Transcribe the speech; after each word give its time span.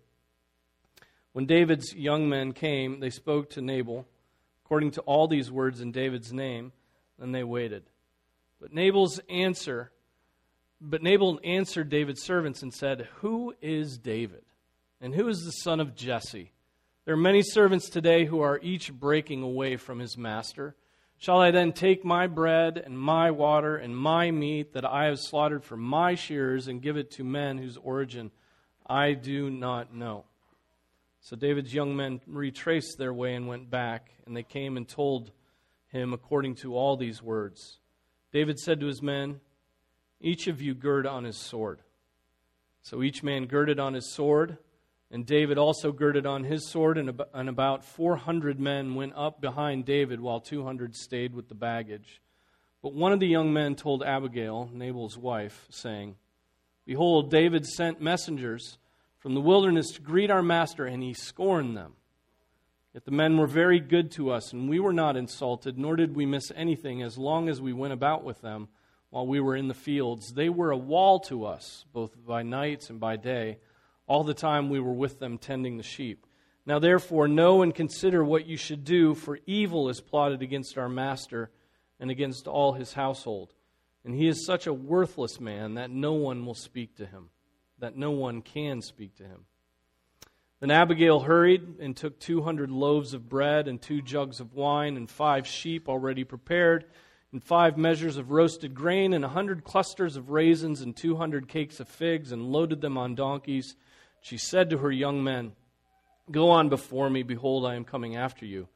When 1.34 1.46
David's 1.46 1.94
young 1.94 2.30
men 2.30 2.54
came, 2.54 3.00
they 3.00 3.10
spoke 3.10 3.50
to 3.52 3.62
Nabal, 3.62 4.08
according 4.64 4.92
to 4.92 5.02
all 5.02 5.28
these 5.28 5.52
words 5.52 5.82
in 5.82 5.92
David's 5.92 6.32
name, 6.32 6.72
and 7.20 7.36
they 7.36 7.44
waited. 7.44 7.84
But 8.62 8.74
Nabal's 8.74 9.20
answer, 9.30 9.92
but 10.80 11.04
Nabal 11.04 11.40
answered 11.44 11.90
David's 11.90 12.24
servants 12.24 12.62
and 12.62 12.74
said, 12.74 13.10
Who 13.16 13.54
is 13.62 13.98
David? 13.98 14.44
And 15.02 15.14
who 15.14 15.28
is 15.28 15.40
the 15.40 15.52
son 15.52 15.82
of 15.82 15.96
Jesse? 15.96 16.54
There 17.04 17.14
are 17.14 17.18
many 17.18 17.42
servants 17.42 17.90
today 17.90 18.24
who 18.26 18.40
are 18.40 18.60
each 18.64 18.94
breaking 18.94 19.44
away 19.44 19.76
from 19.76 20.00
his 20.00 20.18
master. 20.18 20.76
Shall 21.24 21.40
I 21.40 21.52
then 21.52 21.72
take 21.72 22.04
my 22.04 22.28
bread 22.28 22.78
and 22.78 23.00
my 23.00 23.32
water 23.32 23.78
and 23.78 23.96
my 23.96 24.30
meat 24.30 24.74
that 24.74 24.84
I 24.84 25.06
have 25.06 25.22
slaughtered 25.22 25.64
for 25.64 25.78
my 25.78 26.16
shearers 26.16 26.68
and 26.68 26.82
give 26.82 26.98
it 26.98 27.12
to 27.12 27.24
men 27.24 27.58
whose 27.58 27.78
origin 27.78 28.30
I 28.86 29.14
do 29.14 29.50
not 29.50 29.96
know? 29.96 30.26
So 31.22 31.38
David's 31.38 31.74
young 31.74 31.96
men 31.96 32.20
retraced 32.28 32.98
their 32.98 33.14
way 33.14 33.36
and 33.36 33.48
went 33.48 33.70
back, 33.70 34.10
and 34.26 34.36
they 34.36 34.44
came 34.44 34.76
and 34.76 34.86
told 34.86 35.32
him 35.88 36.12
according 36.12 36.56
to 36.56 36.76
all 36.76 36.98
these 36.98 37.24
words. 37.24 37.80
David 38.34 38.60
said 38.60 38.82
to 38.82 38.88
his 38.88 39.02
men, 39.02 39.40
Each 40.20 40.48
of 40.48 40.62
you 40.62 40.74
gird 40.74 41.08
on 41.08 41.24
his 41.24 41.38
sword. 41.38 41.80
So 42.82 43.02
each 43.02 43.24
man 43.24 43.46
girded 43.46 43.80
on 43.80 43.94
his 43.94 44.12
sword. 44.12 44.58
And 45.14 45.28
David 45.28 45.60
also 45.60 45.92
girded 45.92 46.26
on 46.26 46.44
his 46.44 46.68
sword, 46.68 46.98
and 46.98 47.48
about 47.48 47.86
400 47.86 48.60
men 48.60 48.96
went 48.96 49.14
up 49.16 49.40
behind 49.40 49.86
David, 49.86 50.20
while 50.20 50.40
200 50.40 50.96
stayed 50.96 51.36
with 51.36 51.50
the 51.50 51.56
baggage. 51.56 52.20
But 52.82 52.96
one 52.96 53.14
of 53.14 53.20
the 53.20 53.28
young 53.28 53.54
men 53.54 53.76
told 53.76 54.02
Abigail, 54.02 54.72
Nabal's 54.74 55.16
wife, 55.16 55.68
saying, 55.70 56.16
Behold, 56.88 57.30
David 57.30 57.68
sent 57.68 58.02
messengers 58.02 58.80
from 59.20 59.36
the 59.36 59.40
wilderness 59.40 59.92
to 59.92 60.02
greet 60.02 60.32
our 60.32 60.42
master, 60.42 60.86
and 60.86 61.04
he 61.04 61.14
scorned 61.14 61.78
them. 61.78 61.94
Yet 62.96 63.06
the 63.06 63.12
men 63.12 63.38
were 63.38 63.46
very 63.46 63.80
good 63.80 64.10
to 64.14 64.32
us, 64.32 64.52
and 64.52 64.68
we 64.68 64.80
were 64.80 64.94
not 64.94 65.16
insulted, 65.16 65.78
nor 65.78 65.96
did 65.96 66.16
we 66.16 66.26
miss 66.26 66.52
anything 66.56 67.04
as 67.04 67.20
long 67.20 67.50
as 67.50 67.62
we 67.62 67.72
went 67.72 67.94
about 67.94 68.24
with 68.24 68.42
them 68.42 68.68
while 69.12 69.28
we 69.28 69.40
were 69.40 69.56
in 69.56 69.68
the 69.68 69.76
fields. 69.76 70.34
They 70.34 70.50
were 70.50 70.72
a 70.72 70.78
wall 70.78 71.20
to 71.22 71.46
us, 71.46 71.86
both 71.94 72.16
by 72.26 72.42
night 72.42 72.90
and 72.90 73.00
by 73.00 73.16
day 73.16 73.60
all 74.08 74.24
the 74.24 74.34
time 74.34 74.70
we 74.70 74.80
were 74.80 74.94
with 74.94 75.20
them 75.20 75.38
tending 75.38 75.78
the 75.78 75.84
sheep. 75.84 76.26
Now, 76.66 76.80
therefore, 76.80 77.28
know 77.28 77.62
and 77.62 77.76
consider 77.76 78.24
what 78.24 78.46
you 78.46 78.56
should 78.56 78.84
do, 78.84 79.16
for 79.16 79.40
evil 79.46 79.90
is 79.90 80.00
plotted 80.00 80.42
against 80.42 80.78
our 80.78 80.88
master 80.88 81.52
and 82.00 82.10
against 82.10 82.48
all 82.48 82.74
his 82.74 82.94
household. 82.94 83.54
And 84.06 84.16
he 84.16 84.28
is 84.28 84.46
such 84.46 84.68
a 84.68 84.74
worthless 84.74 85.40
man 85.40 85.76
that 85.76 85.90
no 85.90 86.14
one 86.14 86.46
will 86.46 86.56
speak 86.56 86.96
to 86.98 87.06
him, 87.06 87.30
that 87.80 87.98
no 87.98 88.12
one 88.12 88.42
can 88.42 88.82
speak 88.82 89.16
to 89.18 89.24
him. 89.24 89.46
Then 90.60 90.72
Abigail 90.72 91.20
hurried 91.20 91.80
and 91.82 91.96
took 91.96 92.20
200 92.20 92.72
loaves 92.72 93.14
of 93.14 93.28
bread 93.28 93.68
and 93.68 93.82
two 93.82 94.02
jugs 94.02 94.40
of 94.40 94.54
wine 94.54 94.96
and 94.96 95.10
five 95.10 95.46
sheep 95.46 95.90
already 95.90 96.24
prepared 96.24 96.86
and 97.34 97.44
five 97.44 97.78
measures 97.78 98.16
of 98.16 98.32
roasted 98.32 98.74
grain 98.74 99.14
and 99.14 99.26
a 99.26 99.30
hundred 99.30 99.66
clusters 99.66 100.16
of 100.16 100.30
raisins 100.30 100.80
and 100.80 100.96
200 100.96 101.50
cakes 101.50 101.82
of 101.82 101.90
figs 101.90 102.32
and 102.32 102.46
loaded 102.46 102.80
them 102.80 102.98
on 102.98 103.16
donkeys 103.16 103.76
she 104.24 104.38
said 104.38 104.70
to 104.70 104.78
her 104.78 104.92
young 104.92 105.22
men, 105.22 105.52
Go 106.32 106.50
on 106.50 106.70
before 106.70 107.10
me, 107.10 107.24
behold, 107.24 107.66
I 107.66 107.76
am 107.76 107.84
coming 107.84 108.16
after 108.16 108.46
you. 108.46 108.70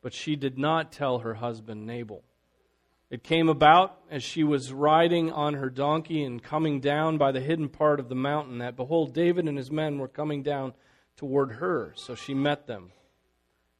But 0.00 0.14
she 0.14 0.36
did 0.36 0.56
not 0.56 0.92
tell 0.92 1.18
her 1.18 1.34
husband 1.34 1.84
Nabal. 1.86 2.22
It 3.10 3.24
came 3.24 3.48
about 3.48 3.98
as 4.12 4.22
she 4.22 4.44
was 4.44 4.72
riding 4.72 5.32
on 5.32 5.54
her 5.54 5.68
donkey 5.70 6.22
and 6.22 6.40
coming 6.40 6.78
down 6.78 7.18
by 7.18 7.32
the 7.32 7.40
hidden 7.40 7.68
part 7.68 7.98
of 7.98 8.08
the 8.08 8.14
mountain 8.14 8.58
that, 8.58 8.76
behold, 8.76 9.12
David 9.12 9.48
and 9.48 9.58
his 9.58 9.72
men 9.72 9.98
were 9.98 10.06
coming 10.06 10.44
down 10.44 10.72
toward 11.16 11.54
her. 11.54 11.92
So 11.96 12.14
she 12.14 12.32
met 12.32 12.68
them. 12.68 12.92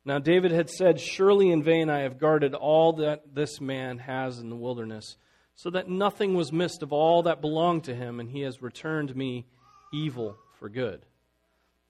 Now 0.05 0.19
David 0.19 0.51
had 0.51 0.69
said, 0.69 1.01
Surely 1.01 1.53
in 1.53 1.63
vain 1.63 1.89
I 1.89 2.01
have 2.01 2.19
guarded 2.19 2.53
all 2.53 2.95
that 2.95 3.33
this 3.33 3.61
man 3.61 3.99
has 3.99 4.41
in 4.41 4.51
the 4.51 4.57
wilderness, 4.57 5.17
so 5.55 5.71
that 5.71 5.89
nothing 5.89 6.35
was 6.35 6.53
missed 6.53 6.83
of 6.83 6.93
all 6.93 7.23
that 7.23 7.41
belonged 7.41 7.85
to 7.85 7.95
him, 7.95 8.19
and 8.19 8.29
he 8.29 8.41
has 8.41 8.61
returned 8.61 9.15
me 9.15 9.47
evil 9.93 10.37
for 10.59 10.69
good. 10.69 11.07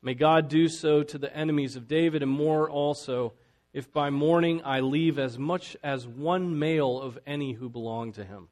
May 0.03 0.15
God 0.15 0.49
do 0.49 0.69
so 0.69 1.05
to 1.05 1.19
the 1.19 1.35
enemies 1.35 1.77
of 1.77 1.87
David, 1.87 2.23
and 2.23 2.31
more 2.31 2.69
also, 2.69 3.35
if 3.73 3.93
by 3.93 4.11
morning 4.11 4.61
I 4.65 4.81
leave 4.81 5.17
as 5.17 5.39
much 5.39 5.77
as 5.83 6.07
one 6.07 6.59
male 6.59 7.01
of 7.01 7.19
any 7.25 7.53
who 7.53 7.69
belong 7.69 8.13
to 8.15 8.25
him. 8.25 8.49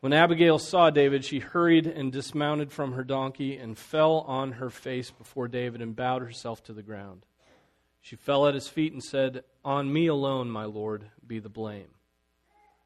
When 0.00 0.14
Abigail 0.14 0.58
saw 0.58 0.90
David, 0.90 1.24
she 1.24 1.38
hurried 1.38 1.86
and 1.86 2.10
dismounted 2.10 2.72
from 2.72 2.92
her 2.92 3.04
donkey 3.04 3.56
and 3.56 3.78
fell 3.78 4.20
on 4.26 4.52
her 4.52 4.70
face 4.70 5.10
before 5.10 5.46
David 5.46 5.80
and 5.80 5.94
bowed 5.94 6.22
herself 6.22 6.64
to 6.64 6.72
the 6.72 6.82
ground. 6.82 7.24
She 8.00 8.16
fell 8.16 8.48
at 8.48 8.54
his 8.54 8.66
feet 8.66 8.92
and 8.92 9.02
said, 9.02 9.44
On 9.64 9.92
me 9.92 10.08
alone, 10.08 10.50
my 10.50 10.64
Lord, 10.64 11.04
be 11.24 11.38
the 11.38 11.48
blame. 11.48 11.90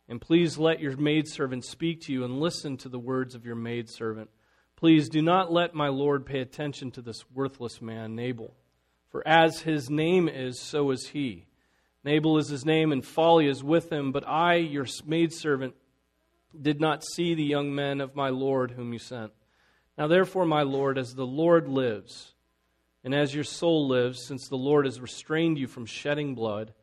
And 0.09 0.21
please 0.21 0.59
let 0.59 0.81
your 0.81 0.95
maidservant 0.97 1.65
speak 1.65 2.03
to 2.03 2.13
you 2.13 2.23
and 2.23 2.39
listen 2.39 2.77
to 2.79 2.91
the 2.91 2.99
words 2.99 3.35
of 3.35 3.47
your 3.47 3.57
maidservant. 3.57 4.29
Please 4.77 5.09
do 5.09 5.23
not 5.23 5.51
let 5.51 5.75
my 5.75 5.89
Lord 5.89 6.27
pay 6.27 6.41
attention 6.41 6.91
to 6.93 7.03
this 7.03 7.25
worthless 7.33 7.81
man, 7.81 8.15
Nabal. 8.15 8.55
For 9.11 9.27
as 9.27 9.61
his 9.61 9.89
name 9.89 10.29
is, 10.29 10.61
so 10.61 10.91
is 10.91 11.09
he. 11.09 11.47
Nabal 12.05 12.37
is 12.37 12.49
his 12.49 12.67
name, 12.67 12.93
and 12.93 13.05
folly 13.05 13.49
is 13.49 13.65
with 13.65 13.91
him. 13.91 14.13
But 14.13 14.29
I, 14.29 14.57
your 14.57 14.87
maidservant, 15.07 15.75
did 16.61 16.79
not 16.79 17.05
see 17.05 17.35
the 17.35 17.43
young 17.43 17.75
men 17.75 18.03
of 18.03 18.15
my 18.15 18.29
Lord 18.29 18.73
whom 18.73 18.93
you 18.93 18.99
sent. 18.99 19.33
Now 19.97 20.09
therefore, 20.09 20.45
my 20.45 20.63
Lord, 20.63 20.99
as 20.99 21.15
the 21.15 21.27
Lord 21.27 21.69
lives, 21.69 22.35
and 23.03 23.15
as 23.15 23.35
your 23.35 23.45
soul 23.45 23.89
lives, 23.89 24.27
since 24.27 24.49
the 24.49 24.57
Lord 24.57 24.85
has 24.85 25.01
restrained 25.01 25.59
you 25.59 25.67
from 25.67 25.87
shedding 25.87 26.35
blood, 26.35 26.75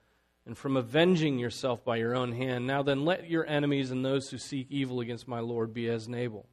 and 0.46 0.58
from 0.58 0.76
avenging 0.76 1.38
yourself 1.38 1.86
by 1.86 1.98
your 1.98 2.16
own 2.16 2.32
hand, 2.32 2.66
now 2.66 2.82
then 2.82 3.06
let 3.06 3.30
your 3.30 3.46
enemies 3.48 3.92
and 3.92 4.04
those 4.04 4.30
who 4.30 4.38
seek 4.38 4.68
evil 4.72 5.00
against 5.00 5.28
my 5.28 5.40
Lord 5.40 5.74
be 5.74 5.88
as 5.88 6.10
Nabal. 6.10 6.48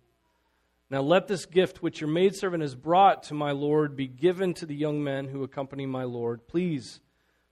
Now 0.90 1.02
let 1.02 1.28
this 1.28 1.46
gift 1.46 1.82
which 1.82 2.00
your 2.00 2.10
maidservant 2.10 2.62
has 2.62 2.74
brought 2.74 3.22
to 3.24 3.34
my 3.34 3.52
Lord 3.52 3.94
be 3.94 4.08
given 4.08 4.54
to 4.54 4.66
the 4.66 4.74
young 4.74 5.04
men 5.04 5.28
who 5.28 5.44
accompany 5.44 5.86
my 5.86 6.02
Lord. 6.02 6.48
Please 6.48 7.00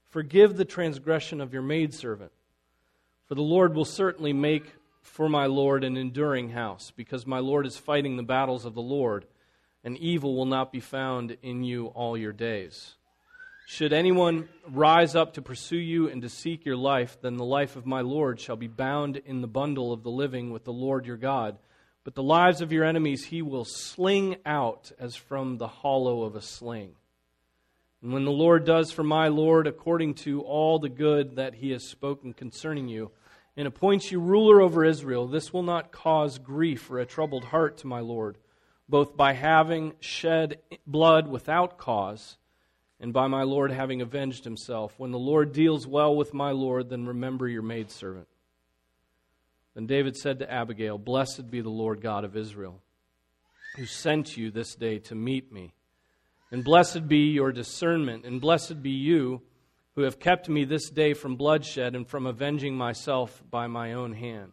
forgive 0.08 0.56
the 0.56 0.64
transgression 0.64 1.40
of 1.40 1.52
your 1.52 1.62
maidservant. 1.62 2.32
For 3.26 3.36
the 3.36 3.42
Lord 3.42 3.74
will 3.74 3.84
certainly 3.84 4.32
make 4.32 4.72
for 5.02 5.28
my 5.28 5.46
Lord 5.46 5.84
an 5.84 5.96
enduring 5.96 6.50
house, 6.50 6.92
because 6.94 7.26
my 7.26 7.38
Lord 7.38 7.64
is 7.66 7.76
fighting 7.76 8.16
the 8.16 8.22
battles 8.22 8.64
of 8.64 8.74
the 8.74 8.82
Lord, 8.82 9.26
and 9.84 9.96
evil 9.96 10.34
will 10.34 10.46
not 10.46 10.72
be 10.72 10.80
found 10.80 11.36
in 11.42 11.62
you 11.62 11.86
all 11.88 12.16
your 12.16 12.32
days. 12.32 12.96
Should 13.66 13.92
anyone 13.92 14.48
rise 14.66 15.14
up 15.14 15.34
to 15.34 15.42
pursue 15.42 15.78
you 15.78 16.08
and 16.08 16.22
to 16.22 16.28
seek 16.28 16.64
your 16.64 16.76
life, 16.76 17.18
then 17.20 17.36
the 17.36 17.44
life 17.44 17.76
of 17.76 17.86
my 17.86 18.00
Lord 18.00 18.40
shall 18.40 18.56
be 18.56 18.66
bound 18.66 19.18
in 19.18 19.42
the 19.42 19.46
bundle 19.46 19.92
of 19.92 20.02
the 20.02 20.10
living 20.10 20.50
with 20.50 20.64
the 20.64 20.72
Lord 20.72 21.06
your 21.06 21.18
God. 21.18 21.58
But 22.08 22.14
the 22.14 22.22
lives 22.22 22.62
of 22.62 22.72
your 22.72 22.84
enemies 22.84 23.26
he 23.26 23.42
will 23.42 23.66
sling 23.66 24.36
out 24.46 24.92
as 24.98 25.14
from 25.14 25.58
the 25.58 25.68
hollow 25.68 26.22
of 26.22 26.36
a 26.36 26.40
sling. 26.40 26.94
And 28.00 28.14
when 28.14 28.24
the 28.24 28.30
Lord 28.30 28.64
does 28.64 28.90
for 28.90 29.02
my 29.02 29.28
Lord 29.28 29.66
according 29.66 30.14
to 30.24 30.40
all 30.40 30.78
the 30.78 30.88
good 30.88 31.36
that 31.36 31.56
he 31.56 31.70
has 31.72 31.86
spoken 31.86 32.32
concerning 32.32 32.88
you, 32.88 33.10
and 33.58 33.68
appoints 33.68 34.10
you 34.10 34.20
ruler 34.20 34.62
over 34.62 34.86
Israel, 34.86 35.26
this 35.26 35.52
will 35.52 35.62
not 35.62 35.92
cause 35.92 36.38
grief 36.38 36.90
or 36.90 36.98
a 36.98 37.04
troubled 37.04 37.44
heart 37.44 37.76
to 37.76 37.86
my 37.86 38.00
Lord, 38.00 38.38
both 38.88 39.14
by 39.14 39.34
having 39.34 39.92
shed 40.00 40.60
blood 40.86 41.28
without 41.28 41.76
cause 41.76 42.38
and 42.98 43.12
by 43.12 43.26
my 43.26 43.42
Lord 43.42 43.70
having 43.70 44.00
avenged 44.00 44.44
himself. 44.44 44.94
When 44.96 45.10
the 45.10 45.18
Lord 45.18 45.52
deals 45.52 45.86
well 45.86 46.16
with 46.16 46.32
my 46.32 46.52
Lord, 46.52 46.88
then 46.88 47.04
remember 47.04 47.46
your 47.46 47.60
maidservant. 47.60 48.28
Then 49.78 49.86
David 49.86 50.16
said 50.16 50.40
to 50.40 50.52
Abigail, 50.52 50.98
Blessed 50.98 51.52
be 51.52 51.60
the 51.60 51.68
Lord 51.68 52.00
God 52.00 52.24
of 52.24 52.36
Israel, 52.36 52.82
who 53.76 53.86
sent 53.86 54.36
you 54.36 54.50
this 54.50 54.74
day 54.74 54.98
to 54.98 55.14
meet 55.14 55.52
me. 55.52 55.72
And 56.50 56.64
blessed 56.64 57.06
be 57.06 57.30
your 57.30 57.52
discernment, 57.52 58.24
and 58.24 58.40
blessed 58.40 58.82
be 58.82 58.90
you 58.90 59.40
who 59.94 60.02
have 60.02 60.18
kept 60.18 60.48
me 60.48 60.64
this 60.64 60.90
day 60.90 61.14
from 61.14 61.36
bloodshed 61.36 61.94
and 61.94 62.08
from 62.08 62.26
avenging 62.26 62.76
myself 62.76 63.40
by 63.52 63.68
my 63.68 63.92
own 63.92 64.14
hand. 64.14 64.50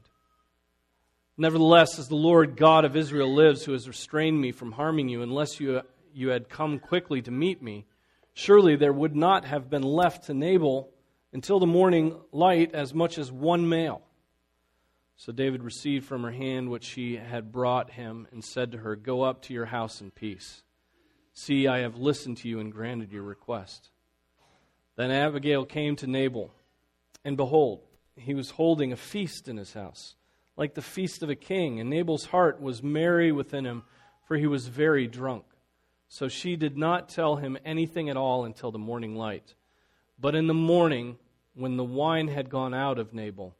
Nevertheless, 1.39 1.97
as 1.97 2.07
the 2.07 2.15
Lord 2.15 2.55
God 2.55 2.85
of 2.85 2.95
Israel 2.95 3.33
lives, 3.33 3.65
who 3.65 3.71
has 3.71 3.87
restrained 3.87 4.39
me 4.39 4.51
from 4.51 4.73
harming 4.73 5.09
you, 5.09 5.23
unless 5.23 5.59
you, 5.59 5.81
you 6.13 6.29
had 6.29 6.49
come 6.49 6.77
quickly 6.77 7.23
to 7.23 7.31
meet 7.31 7.63
me, 7.63 7.87
Surely 8.35 8.75
there 8.75 8.93
would 8.93 9.15
not 9.15 9.43
have 9.45 9.71
been 9.71 9.81
left 9.81 10.25
to 10.25 10.35
Nabal 10.35 10.91
until 11.33 11.59
the 11.59 11.65
morning 11.65 12.15
light 12.31 12.75
as 12.75 12.93
much 12.93 13.17
as 13.17 13.31
one 13.31 13.67
male. 13.67 14.03
So 15.17 15.31
David 15.31 15.63
received 15.63 16.05
from 16.05 16.23
her 16.23 16.31
hand 16.31 16.69
what 16.69 16.83
she 16.83 17.15
had 17.15 17.51
brought 17.51 17.91
him 17.91 18.27
and 18.31 18.43
said 18.43 18.71
to 18.73 18.79
her, 18.79 18.95
Go 18.95 19.21
up 19.21 19.41
to 19.43 19.53
your 19.53 19.65
house 19.65 20.01
in 20.01 20.11
peace. 20.11 20.63
See, 21.33 21.67
I 21.67 21.79
have 21.79 21.97
listened 21.97 22.37
to 22.37 22.49
you 22.49 22.59
and 22.59 22.71
granted 22.71 23.11
your 23.11 23.23
request. 23.23 23.89
Then 24.95 25.11
Abigail 25.11 25.65
came 25.65 25.95
to 25.97 26.07
Nabal, 26.07 26.51
and 27.23 27.35
behold, 27.35 27.81
he 28.15 28.33
was 28.33 28.51
holding 28.51 28.93
a 28.93 28.97
feast 28.97 29.47
in 29.47 29.57
his 29.57 29.73
house, 29.73 30.15
like 30.55 30.73
the 30.73 30.81
feast 30.81 31.21
of 31.21 31.29
a 31.29 31.35
king, 31.35 31.79
and 31.79 31.89
Nabal's 31.89 32.25
heart 32.25 32.61
was 32.61 32.81
merry 32.81 33.31
within 33.31 33.65
him, 33.65 33.83
for 34.25 34.37
he 34.37 34.47
was 34.47 34.67
very 34.67 35.07
drunk. 35.07 35.43
So 36.07 36.29
she 36.29 36.55
did 36.55 36.77
not 36.77 37.09
tell 37.09 37.35
him 37.35 37.57
anything 37.65 38.09
at 38.09 38.17
all 38.17 38.45
until 38.45 38.71
the 38.71 38.79
morning 38.79 39.15
light. 39.15 39.55
But 40.19 40.35
in 40.35 40.47
the 40.47 40.53
morning, 40.53 41.17
when 41.55 41.75
the 41.75 41.83
wine 41.83 42.29
had 42.29 42.49
gone 42.49 42.73
out 42.73 42.99
of 42.99 43.13
Nabal, 43.13 43.55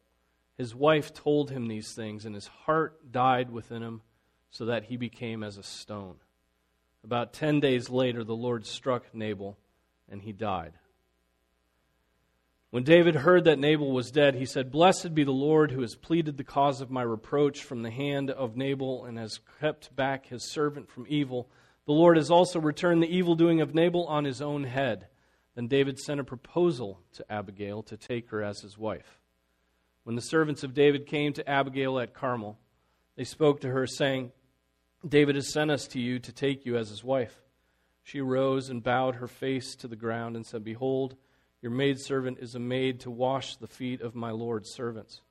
his 0.56 0.74
wife 0.74 1.12
told 1.12 1.50
him 1.50 1.66
these 1.66 1.92
things, 1.92 2.24
and 2.24 2.34
his 2.34 2.46
heart 2.46 3.12
died 3.12 3.50
within 3.50 3.82
him, 3.82 4.02
so 4.50 4.66
that 4.66 4.84
he 4.84 4.96
became 4.96 5.42
as 5.42 5.58
a 5.58 5.62
stone. 5.62 6.16
About 7.04 7.32
ten 7.32 7.60
days 7.60 7.90
later, 7.90 8.24
the 8.24 8.34
Lord 8.34 8.66
struck 8.66 9.14
Nabal, 9.14 9.58
and 10.08 10.22
he 10.22 10.32
died. 10.32 10.72
When 12.70 12.82
David 12.82 13.14
heard 13.14 13.44
that 13.44 13.58
Nabal 13.58 13.92
was 13.92 14.10
dead, 14.10 14.34
he 14.34 14.44
said, 14.44 14.72
Blessed 14.72 15.14
be 15.14 15.24
the 15.24 15.30
Lord 15.30 15.70
who 15.70 15.82
has 15.82 15.94
pleaded 15.94 16.36
the 16.36 16.44
cause 16.44 16.80
of 16.80 16.90
my 16.90 17.02
reproach 17.02 17.62
from 17.62 17.82
the 17.82 17.90
hand 17.90 18.30
of 18.30 18.56
Nabal 18.56 19.04
and 19.04 19.16
has 19.18 19.40
kept 19.60 19.94
back 19.94 20.26
his 20.26 20.50
servant 20.50 20.90
from 20.90 21.06
evil. 21.08 21.48
The 21.86 21.92
Lord 21.92 22.16
has 22.16 22.30
also 22.30 22.58
returned 22.60 23.02
the 23.02 23.14
evil 23.14 23.34
doing 23.34 23.60
of 23.60 23.74
Nabal 23.74 24.06
on 24.06 24.24
his 24.24 24.42
own 24.42 24.64
head. 24.64 25.06
Then 25.54 25.68
David 25.68 25.98
sent 25.98 26.20
a 26.20 26.24
proposal 26.24 27.00
to 27.14 27.32
Abigail 27.32 27.82
to 27.84 27.96
take 27.96 28.30
her 28.30 28.42
as 28.42 28.60
his 28.60 28.76
wife. 28.76 29.15
When 30.06 30.14
the 30.14 30.22
servants 30.22 30.62
of 30.62 30.72
David 30.72 31.08
came 31.08 31.32
to 31.32 31.50
Abigail 31.50 31.98
at 31.98 32.14
Carmel, 32.14 32.60
they 33.16 33.24
spoke 33.24 33.62
to 33.62 33.70
her, 33.70 33.88
saying, 33.88 34.30
David 35.04 35.34
has 35.34 35.52
sent 35.52 35.68
us 35.68 35.88
to 35.88 36.00
you 36.00 36.20
to 36.20 36.30
take 36.30 36.64
you 36.64 36.76
as 36.76 36.90
his 36.90 37.02
wife. 37.02 37.42
She 38.04 38.20
rose 38.20 38.70
and 38.70 38.84
bowed 38.84 39.16
her 39.16 39.26
face 39.26 39.74
to 39.74 39.88
the 39.88 39.96
ground 39.96 40.36
and 40.36 40.46
said, 40.46 40.62
Behold, 40.62 41.16
your 41.60 41.72
maidservant 41.72 42.38
is 42.38 42.54
a 42.54 42.60
maid 42.60 43.00
to 43.00 43.10
wash 43.10 43.56
the 43.56 43.66
feet 43.66 44.00
of 44.00 44.14
my 44.14 44.30
Lord's 44.30 44.70
servants. 44.70 45.22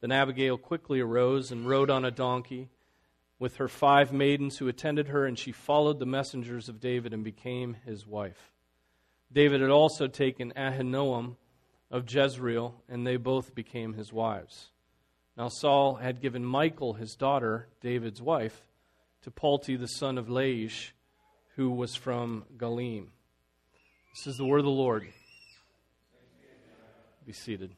Then 0.00 0.10
Abigail 0.10 0.56
quickly 0.56 1.00
arose 1.00 1.52
and 1.52 1.68
rode 1.68 1.90
on 1.90 2.06
a 2.06 2.10
donkey 2.10 2.70
with 3.38 3.56
her 3.56 3.68
five 3.68 4.10
maidens 4.10 4.56
who 4.56 4.68
attended 4.68 5.08
her, 5.08 5.26
and 5.26 5.38
she 5.38 5.52
followed 5.52 5.98
the 5.98 6.06
messengers 6.06 6.70
of 6.70 6.80
David 6.80 7.12
and 7.12 7.22
became 7.22 7.76
his 7.84 8.06
wife. 8.06 8.52
David 9.30 9.60
had 9.60 9.68
also 9.68 10.06
taken 10.06 10.54
Ahinoam 10.56 11.36
of 11.90 12.12
Jezreel, 12.12 12.74
and 12.88 13.06
they 13.06 13.16
both 13.16 13.54
became 13.54 13.94
his 13.94 14.12
wives. 14.12 14.68
Now 15.36 15.48
Saul 15.48 15.96
had 15.96 16.20
given 16.20 16.48
Michal, 16.48 16.94
his 16.94 17.14
daughter, 17.14 17.68
David's 17.80 18.20
wife, 18.20 18.66
to 19.22 19.30
Palti 19.30 19.76
the 19.76 19.86
son 19.86 20.18
of 20.18 20.26
Laish, 20.26 20.90
who 21.56 21.70
was 21.70 21.94
from 21.94 22.44
Galim. 22.56 23.08
This 24.14 24.26
is 24.26 24.36
the 24.36 24.44
word 24.44 24.58
of 24.58 24.64
the 24.64 24.70
Lord. 24.70 25.06
Be 27.24 27.32
seated. 27.32 27.74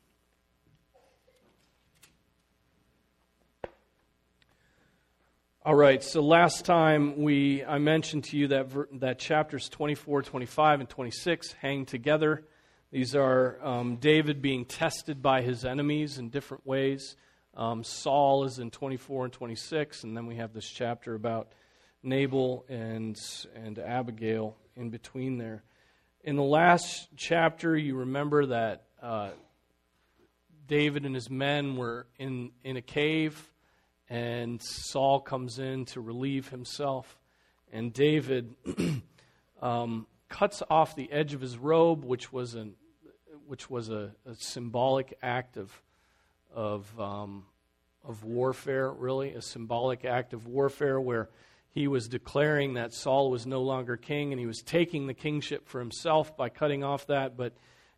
All 5.63 5.75
right, 5.75 6.03
so 6.03 6.23
last 6.23 6.65
time 6.65 7.21
we 7.21 7.63
I 7.63 7.77
mentioned 7.77 8.25
to 8.25 8.39
you 8.39 8.49
that 8.49 8.69
that 9.01 9.19
chapters 9.19 9.69
24, 9.69 10.23
25 10.23 10.81
and 10.81 10.89
26 10.89 11.53
hang 11.61 11.85
together. 11.85 12.47
These 12.93 13.15
are 13.15 13.59
um, 13.65 13.97
David 13.97 14.43
being 14.43 14.65
tested 14.65 15.23
by 15.23 15.43
his 15.43 15.65
enemies 15.65 16.19
in 16.19 16.29
different 16.29 16.67
ways. 16.67 17.17
Um, 17.57 17.85
Saul 17.85 18.45
is 18.45 18.59
in 18.59 18.71
24 18.71 19.27
and 19.27 19.33
26, 19.33 20.03
and 20.03 20.17
then 20.17 20.27
we 20.27 20.37
have 20.37 20.53
this 20.53 20.69
chapter 20.69 21.15
about 21.15 21.53
Nabal 22.03 22.65
and 22.69 23.17
and 23.55 23.79
Abigail 23.79 24.57
in 24.77 24.91
between 24.91 25.39
there. 25.39 25.63
In 26.25 26.37
the 26.37 26.43
last 26.43 27.09
chapter, 27.17 27.77
you 27.77 27.97
remember 27.97 28.47
that 28.47 28.85
uh, 29.01 29.31
David 30.67 31.07
and 31.07 31.15
his 31.15 31.31
men 31.31 31.77
were 31.77 32.07
in 32.19 32.51
in 32.65 32.77
a 32.77 32.83
cave 32.83 33.51
and 34.11 34.61
Saul 34.61 35.21
comes 35.21 35.61
in 35.61 35.85
to 35.87 36.01
relieve 36.01 36.49
himself, 36.49 37.17
and 37.73 37.93
David 37.93 38.57
um, 39.63 40.09
cuts 40.29 40.63
off 40.69 40.97
the 40.97 41.11
edge 41.13 41.33
of 41.33 41.41
his 41.41 41.57
robe, 41.57 42.05
which 42.05 42.33
was 42.33 42.57
an 42.57 42.75
which 43.51 43.69
was 43.69 43.89
a, 43.89 44.13
a 44.25 44.35
symbolic 44.37 45.19
act 45.25 45.57
of 45.57 45.83
of 46.55 47.01
um, 47.01 47.45
of 48.05 48.23
warfare, 48.23 48.89
really 48.93 49.33
a 49.35 49.43
symbolic 49.43 50.05
act 50.05 50.33
of 50.33 50.47
warfare 50.47 51.01
where 51.01 51.29
he 51.73 51.89
was 51.89 52.07
declaring 52.07 52.75
that 52.75 52.95
Saul 52.95 53.29
was 53.29 53.47
no 53.47 53.63
longer 53.63 53.97
king, 53.97 54.33
and 54.33 54.39
he 54.39 54.47
was 54.47 54.63
taking 54.63 55.09
the 55.09 55.15
kingship 55.15 55.69
for 55.69 55.81
himself 55.81 56.37
by 56.37 56.49
cutting 56.49 56.85
off 56.85 57.09
that. 57.09 57.37
But 57.37 57.53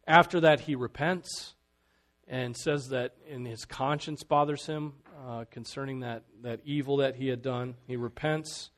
after 0.07 0.41
that, 0.41 0.61
he 0.61 0.75
repents 0.75 1.55
and 2.27 2.57
says 2.57 2.89
that 2.89 3.15
in 3.29 3.45
his 3.45 3.67
conscience 3.67 4.23
bothers 4.23 4.65
him 4.65 4.95
uh, 5.29 5.45
concerning 5.51 6.01
that, 6.01 6.23
that 6.41 6.61
evil 6.65 6.97
that 6.97 7.17
he 7.17 7.29
had 7.29 7.43
done. 7.43 7.75
He 7.87 7.97
repents. 7.97 8.71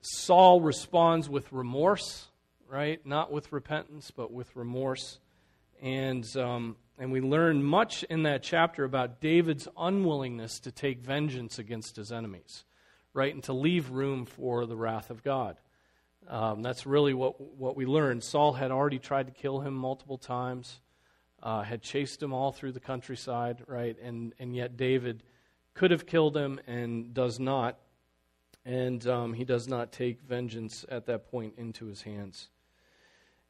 Saul 0.00 0.60
responds 0.60 1.28
with 1.28 1.52
remorse, 1.52 2.26
right? 2.68 3.04
Not 3.06 3.30
with 3.30 3.52
repentance, 3.52 4.10
but 4.10 4.32
with 4.32 4.56
remorse. 4.56 5.20
And, 5.82 6.36
um, 6.36 6.76
and 6.98 7.12
we 7.12 7.20
learn 7.20 7.62
much 7.62 8.02
in 8.04 8.24
that 8.24 8.42
chapter 8.42 8.84
about 8.84 9.20
David's 9.20 9.68
unwillingness 9.76 10.60
to 10.60 10.72
take 10.72 11.00
vengeance 11.00 11.58
against 11.58 11.96
his 11.96 12.10
enemies, 12.10 12.64
right? 13.12 13.32
And 13.32 13.42
to 13.44 13.52
leave 13.52 13.90
room 13.90 14.26
for 14.26 14.66
the 14.66 14.76
wrath 14.76 15.10
of 15.10 15.22
God. 15.22 15.56
Um, 16.26 16.62
that's 16.62 16.86
really 16.86 17.14
what, 17.14 17.40
what 17.40 17.76
we 17.76 17.86
learned. 17.86 18.22
Saul 18.22 18.52
had 18.52 18.70
already 18.70 18.98
tried 18.98 19.26
to 19.26 19.32
kill 19.32 19.60
him 19.60 19.74
multiple 19.74 20.18
times, 20.18 20.80
uh, 21.42 21.62
had 21.62 21.80
chased 21.80 22.22
him 22.22 22.32
all 22.32 22.52
through 22.52 22.72
the 22.72 22.80
countryside, 22.80 23.62
right? 23.66 23.96
And, 24.02 24.34
and 24.38 24.54
yet 24.54 24.76
David 24.76 25.22
could 25.74 25.90
have 25.90 26.06
killed 26.06 26.36
him 26.36 26.60
and 26.66 27.14
does 27.14 27.38
not. 27.38 27.78
And 28.64 29.06
um, 29.06 29.32
he 29.32 29.44
does 29.44 29.68
not 29.68 29.92
take 29.92 30.20
vengeance 30.20 30.84
at 30.90 31.06
that 31.06 31.30
point 31.30 31.54
into 31.56 31.86
his 31.86 32.02
hands. 32.02 32.48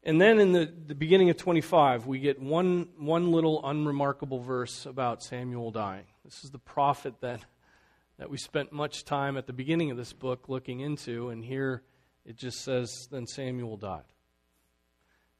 And 0.04 0.20
then 0.20 0.38
in 0.38 0.52
the, 0.52 0.72
the 0.86 0.94
beginning 0.94 1.28
of 1.30 1.36
25, 1.36 2.06
we 2.06 2.18
get 2.20 2.40
one, 2.40 2.88
one 2.96 3.32
little 3.32 3.60
unremarkable 3.64 4.40
verse 4.40 4.86
about 4.86 5.22
Samuel 5.22 5.70
dying. 5.70 6.06
This 6.24 6.44
is 6.44 6.50
the 6.50 6.58
prophet 6.58 7.14
that, 7.20 7.44
that 8.18 8.30
we 8.30 8.38
spent 8.38 8.72
much 8.72 9.04
time 9.04 9.36
at 9.36 9.46
the 9.46 9.52
beginning 9.52 9.90
of 9.90 9.96
this 9.96 10.12
book 10.12 10.48
looking 10.48 10.80
into, 10.80 11.30
and 11.30 11.44
here 11.44 11.82
it 12.24 12.36
just 12.36 12.60
says, 12.60 13.08
Then 13.10 13.26
Samuel 13.26 13.76
died. 13.76 14.04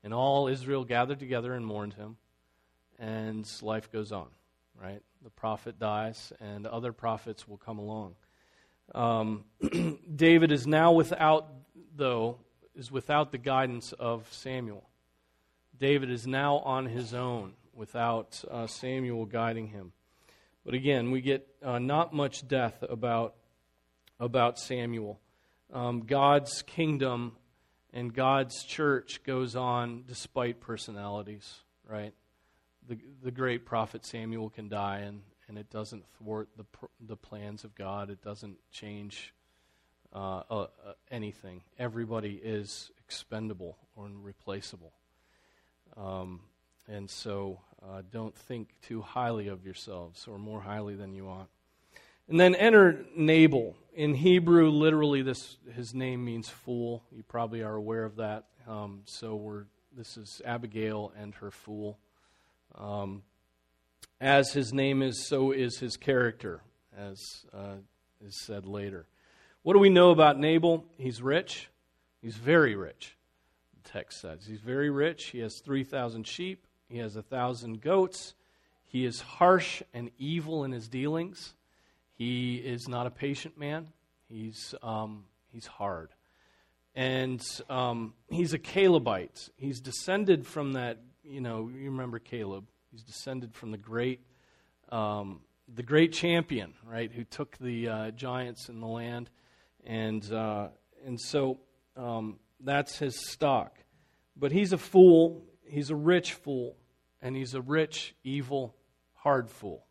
And 0.02 0.12
all 0.12 0.48
Israel 0.48 0.84
gathered 0.84 1.18
together 1.18 1.54
and 1.54 1.64
mourned 1.64 1.94
him, 1.94 2.16
and 2.98 3.46
life 3.62 3.90
goes 3.92 4.12
on 4.12 4.28
right? 4.80 5.02
The 5.22 5.30
prophet 5.30 5.78
dies, 5.78 6.32
and 6.40 6.66
other 6.66 6.92
prophets 6.92 7.48
will 7.48 7.56
come 7.56 7.78
along. 7.78 8.14
Um, 8.94 9.44
David 10.16 10.52
is 10.52 10.66
now 10.66 10.92
without, 10.92 11.48
though, 11.96 12.38
is 12.78 12.92
without 12.92 13.32
the 13.32 13.38
guidance 13.38 13.92
of 13.92 14.26
Samuel. 14.30 14.88
David 15.78 16.10
is 16.10 16.26
now 16.26 16.58
on 16.58 16.86
his 16.86 17.12
own 17.12 17.52
without 17.74 18.42
uh, 18.50 18.68
Samuel 18.68 19.26
guiding 19.26 19.68
him. 19.68 19.92
But 20.64 20.74
again, 20.74 21.10
we 21.10 21.20
get 21.20 21.46
uh, 21.62 21.80
not 21.80 22.12
much 22.12 22.46
death 22.46 22.84
about, 22.88 23.34
about 24.20 24.58
Samuel. 24.58 25.18
Um, 25.72 26.02
God's 26.06 26.62
kingdom 26.62 27.32
and 27.92 28.14
God's 28.14 28.64
church 28.64 29.22
goes 29.24 29.56
on 29.56 30.04
despite 30.06 30.60
personalities, 30.60 31.60
right? 31.88 32.14
The, 32.88 32.98
the 33.22 33.30
great 33.32 33.66
prophet 33.66 34.06
Samuel 34.06 34.50
can 34.50 34.68
die, 34.68 34.98
and, 34.98 35.22
and 35.48 35.58
it 35.58 35.68
doesn't 35.70 36.04
thwart 36.18 36.48
the, 36.56 36.64
the 37.00 37.16
plans 37.16 37.64
of 37.64 37.74
God. 37.74 38.08
It 38.08 38.22
doesn't 38.22 38.58
change 38.70 39.34
uh, 40.12 40.42
uh, 40.50 40.66
anything. 41.10 41.62
Everybody 41.78 42.40
is 42.42 42.90
expendable 43.04 43.76
or 43.96 44.08
replaceable. 44.22 44.92
Um, 45.96 46.40
and 46.86 47.08
so 47.10 47.60
uh, 47.82 48.02
don't 48.10 48.34
think 48.34 48.68
too 48.82 49.02
highly 49.02 49.48
of 49.48 49.64
yourselves 49.64 50.26
or 50.26 50.38
more 50.38 50.60
highly 50.60 50.94
than 50.94 51.12
you 51.14 51.28
ought. 51.28 51.48
And 52.28 52.38
then 52.38 52.54
enter 52.54 53.04
Nabal. 53.16 53.76
In 53.94 54.14
Hebrew, 54.14 54.70
literally, 54.70 55.22
this 55.22 55.56
his 55.74 55.94
name 55.94 56.24
means 56.24 56.48
fool. 56.48 57.02
You 57.10 57.22
probably 57.22 57.62
are 57.62 57.74
aware 57.74 58.04
of 58.04 58.16
that. 58.16 58.44
Um, 58.68 59.00
so 59.06 59.34
we're 59.34 59.64
this 59.96 60.16
is 60.16 60.40
Abigail 60.44 61.12
and 61.18 61.34
her 61.36 61.50
fool. 61.50 61.98
Um, 62.76 63.22
as 64.20 64.52
his 64.52 64.72
name 64.72 65.02
is, 65.02 65.26
so 65.26 65.52
is 65.52 65.78
his 65.78 65.96
character, 65.96 66.60
as 66.96 67.18
uh, 67.52 67.76
is 68.24 68.38
said 68.44 68.66
later. 68.66 69.06
What 69.62 69.74
do 69.74 69.78
we 69.80 69.90
know 69.90 70.10
about 70.10 70.38
Nabal? 70.38 70.84
He's 70.96 71.20
rich. 71.20 71.68
He's 72.22 72.36
very 72.36 72.74
rich, 72.74 73.16
the 73.82 73.88
text 73.90 74.20
says. 74.20 74.44
He's 74.46 74.60
very 74.60 74.90
rich. 74.90 75.26
He 75.26 75.38
has 75.40 75.60
3,000 75.60 76.26
sheep, 76.26 76.66
he 76.88 76.98
has 76.98 77.14
1,000 77.14 77.80
goats. 77.80 78.34
He 78.90 79.04
is 79.04 79.20
harsh 79.20 79.82
and 79.92 80.10
evil 80.18 80.64
in 80.64 80.72
his 80.72 80.88
dealings. 80.88 81.52
He 82.14 82.56
is 82.56 82.88
not 82.88 83.06
a 83.06 83.10
patient 83.10 83.58
man, 83.58 83.88
he's, 84.28 84.74
um, 84.82 85.24
he's 85.52 85.66
hard. 85.66 86.08
And 86.94 87.44
um, 87.70 88.14
he's 88.28 88.54
a 88.54 88.58
Calebite. 88.58 89.50
He's 89.56 89.80
descended 89.80 90.46
from 90.46 90.72
that, 90.72 90.98
you 91.22 91.40
know, 91.40 91.70
you 91.72 91.90
remember 91.90 92.18
Caleb. 92.18 92.64
He's 92.90 93.02
descended 93.02 93.54
from 93.54 93.70
the 93.70 93.78
great, 93.78 94.20
um, 94.90 95.42
the 95.72 95.84
great 95.84 96.12
champion, 96.12 96.72
right, 96.84 97.12
who 97.12 97.22
took 97.22 97.56
the 97.58 97.88
uh, 97.88 98.10
giants 98.12 98.68
in 98.68 98.80
the 98.80 98.86
land. 98.86 99.30
And, 99.84 100.30
uh, 100.32 100.68
and 101.04 101.20
so 101.20 101.60
um, 101.96 102.38
that's 102.60 102.98
his 102.98 103.16
stock. 103.30 103.78
But 104.36 104.52
he's 104.52 104.72
a 104.72 104.78
fool. 104.78 105.44
He's 105.64 105.90
a 105.90 105.96
rich 105.96 106.34
fool. 106.34 106.76
And 107.20 107.36
he's 107.36 107.54
a 107.54 107.60
rich, 107.60 108.14
evil, 108.22 108.76
hard 109.14 109.50
fool. 109.50 109.84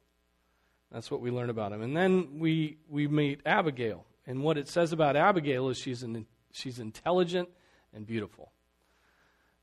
That's 0.91 1.11
what 1.11 1.19
we 1.19 1.31
learn 1.31 1.49
about 1.49 1.73
him. 1.73 1.81
And 1.81 1.95
then 1.95 2.39
we, 2.39 2.77
we 2.87 3.07
meet 3.07 3.41
Abigail. 3.45 4.05
And 4.25 4.43
what 4.43 4.57
it 4.57 4.67
says 4.67 4.93
about 4.93 5.15
Abigail 5.15 5.69
is 5.69 5.77
she's, 5.77 6.03
an, 6.03 6.25
she's 6.51 6.79
intelligent 6.79 7.49
and 7.93 8.05
beautiful. 8.05 8.51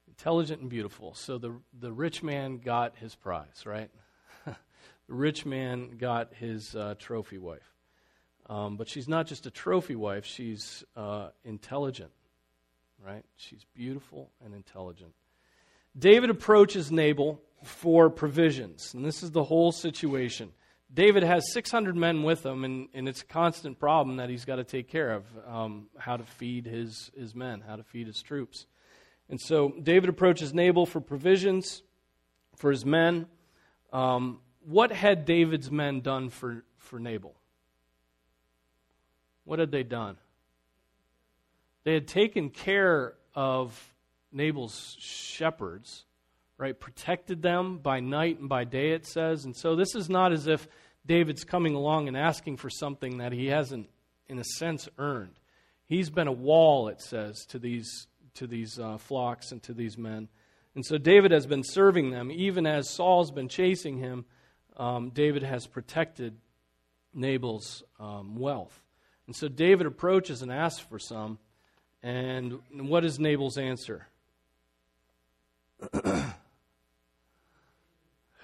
Intelligent 0.08 0.60
and 0.60 0.70
beautiful. 0.70 1.14
So 1.14 1.38
the, 1.38 1.60
the 1.78 1.92
rich 1.92 2.22
man 2.22 2.58
got 2.58 2.96
his 2.96 3.14
prize, 3.14 3.64
right? 3.64 3.90
the 4.46 4.54
rich 5.08 5.46
man 5.46 5.96
got 5.96 6.34
his 6.34 6.76
uh, 6.76 6.94
trophy 6.98 7.38
wife. 7.38 7.73
Um, 8.46 8.76
but 8.76 8.88
she's 8.88 9.08
not 9.08 9.26
just 9.26 9.46
a 9.46 9.50
trophy 9.50 9.94
wife, 9.94 10.26
she's 10.26 10.84
uh, 10.96 11.28
intelligent, 11.44 12.10
right? 13.04 13.24
She's 13.36 13.64
beautiful 13.74 14.30
and 14.44 14.54
intelligent. 14.54 15.14
David 15.98 16.28
approaches 16.28 16.90
Nabal 16.92 17.40
for 17.62 18.10
provisions, 18.10 18.92
and 18.92 19.04
this 19.04 19.22
is 19.22 19.30
the 19.30 19.44
whole 19.44 19.72
situation. 19.72 20.52
David 20.92 21.22
has 21.22 21.52
600 21.52 21.96
men 21.96 22.22
with 22.22 22.44
him, 22.44 22.64
and, 22.64 22.88
and 22.92 23.08
it's 23.08 23.22
a 23.22 23.26
constant 23.26 23.78
problem 23.78 24.18
that 24.18 24.28
he's 24.28 24.44
got 24.44 24.56
to 24.56 24.64
take 24.64 24.88
care 24.88 25.12
of 25.12 25.24
um, 25.46 25.86
how 25.98 26.16
to 26.16 26.24
feed 26.24 26.66
his, 26.66 27.10
his 27.16 27.34
men, 27.34 27.62
how 27.66 27.76
to 27.76 27.82
feed 27.82 28.06
his 28.06 28.20
troops. 28.20 28.66
And 29.28 29.40
so 29.40 29.74
David 29.82 30.10
approaches 30.10 30.52
Nabal 30.52 30.86
for 30.86 31.00
provisions 31.00 31.82
for 32.56 32.70
his 32.70 32.84
men. 32.84 33.26
Um, 33.92 34.40
what 34.64 34.92
had 34.92 35.24
David's 35.24 35.70
men 35.70 36.00
done 36.00 36.28
for, 36.28 36.64
for 36.78 36.98
Nabal? 36.98 37.34
What 39.44 39.58
had 39.58 39.70
they 39.70 39.82
done? 39.82 40.16
They 41.84 41.94
had 41.94 42.08
taken 42.08 42.50
care 42.50 43.14
of 43.34 43.94
Nabal's 44.32 44.96
shepherds, 44.98 46.04
right? 46.56 46.78
Protected 46.78 47.42
them 47.42 47.78
by 47.78 48.00
night 48.00 48.40
and 48.40 48.48
by 48.48 48.64
day, 48.64 48.92
it 48.92 49.06
says. 49.06 49.44
And 49.44 49.54
so 49.54 49.76
this 49.76 49.94
is 49.94 50.08
not 50.08 50.32
as 50.32 50.46
if 50.46 50.66
David's 51.06 51.44
coming 51.44 51.74
along 51.74 52.08
and 52.08 52.16
asking 52.16 52.56
for 52.56 52.70
something 52.70 53.18
that 53.18 53.32
he 53.32 53.46
hasn't, 53.46 53.88
in 54.28 54.38
a 54.38 54.44
sense, 54.44 54.88
earned. 54.98 55.38
He's 55.86 56.08
been 56.08 56.28
a 56.28 56.32
wall, 56.32 56.88
it 56.88 57.02
says, 57.02 57.44
to 57.50 57.58
these, 57.58 58.06
to 58.34 58.46
these 58.46 58.78
uh, 58.78 58.96
flocks 58.96 59.52
and 59.52 59.62
to 59.64 59.74
these 59.74 59.98
men. 59.98 60.28
And 60.74 60.84
so 60.84 60.96
David 60.96 61.30
has 61.30 61.46
been 61.46 61.62
serving 61.62 62.10
them. 62.10 62.30
Even 62.30 62.66
as 62.66 62.88
Saul's 62.88 63.30
been 63.30 63.48
chasing 63.48 63.98
him, 63.98 64.24
um, 64.76 65.10
David 65.10 65.42
has 65.42 65.66
protected 65.66 66.36
Nabal's 67.12 67.84
um, 68.00 68.36
wealth. 68.36 68.83
And 69.26 69.34
so 69.34 69.48
David 69.48 69.86
approaches 69.86 70.42
and 70.42 70.52
asks 70.52 70.80
for 70.80 70.98
some. 70.98 71.38
And 72.02 72.60
what 72.72 73.04
is 73.04 73.18
Nabal's 73.18 73.56
answer? 73.56 74.06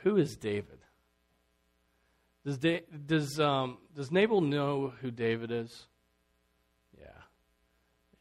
who 0.02 0.16
is 0.16 0.36
David? 0.36 0.78
Does, 2.44 2.58
da- 2.58 2.84
does, 3.06 3.38
um, 3.38 3.78
does 3.94 4.10
Nabal 4.10 4.40
know 4.40 4.94
who 5.02 5.10
David 5.10 5.50
is? 5.50 5.86
Yeah. 6.98 7.08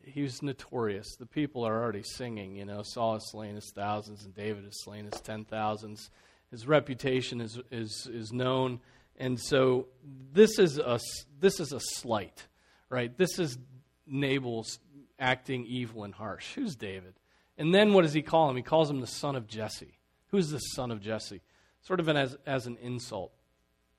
He's 0.03 0.43
notorious. 0.43 1.15
The 1.15 1.25
people 1.25 1.63
are 1.63 1.81
already 1.81 2.03
singing, 2.03 2.55
you 2.55 2.65
know, 2.65 2.81
Saul 2.83 3.13
has 3.13 3.31
slain 3.31 3.55
his 3.55 3.71
thousands 3.73 4.25
and 4.25 4.35
David 4.35 4.65
has 4.65 4.83
slain 4.83 5.05
his 5.05 5.21
ten 5.21 5.45
thousands. 5.45 6.09
His 6.51 6.67
reputation 6.67 7.39
is, 7.39 7.59
is, 7.71 8.09
is 8.11 8.33
known. 8.33 8.81
And 9.19 9.39
so 9.39 9.87
this 10.31 10.57
is 10.57 10.77
a, 10.77 10.99
this 11.39 11.59
is 11.59 11.73
a 11.73 11.79
slight 11.79 12.47
right? 12.89 13.15
This 13.17 13.39
is 13.39 13.57
Nabal's 14.05 14.79
acting 15.19 15.65
evil 15.65 16.03
and 16.03 16.13
harsh. 16.13 16.53
Who's 16.55 16.75
David? 16.75 17.13
And 17.57 17.73
then 17.73 17.93
what 17.93 18.01
does 18.01 18.13
he 18.13 18.21
call 18.21 18.49
him? 18.49 18.55
He 18.55 18.61
calls 18.61 18.89
him 18.89 18.99
the 18.99 19.07
son 19.07 19.35
of 19.35 19.47
Jesse. 19.47 19.97
Who's 20.27 20.49
the 20.49 20.59
son 20.59 20.91
of 20.91 21.01
Jesse? 21.01 21.41
Sort 21.81 21.99
of 21.99 22.07
an, 22.07 22.17
as, 22.17 22.37
as 22.45 22.67
an 22.67 22.77
insult. 22.81 23.31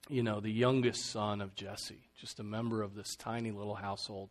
You 0.08 0.22
know, 0.22 0.40
the 0.40 0.50
youngest 0.50 1.06
son 1.06 1.40
of 1.40 1.54
Jesse, 1.54 2.02
just 2.18 2.40
a 2.40 2.42
member 2.42 2.82
of 2.82 2.94
this 2.94 3.14
tiny 3.14 3.52
little 3.52 3.74
household 3.74 4.30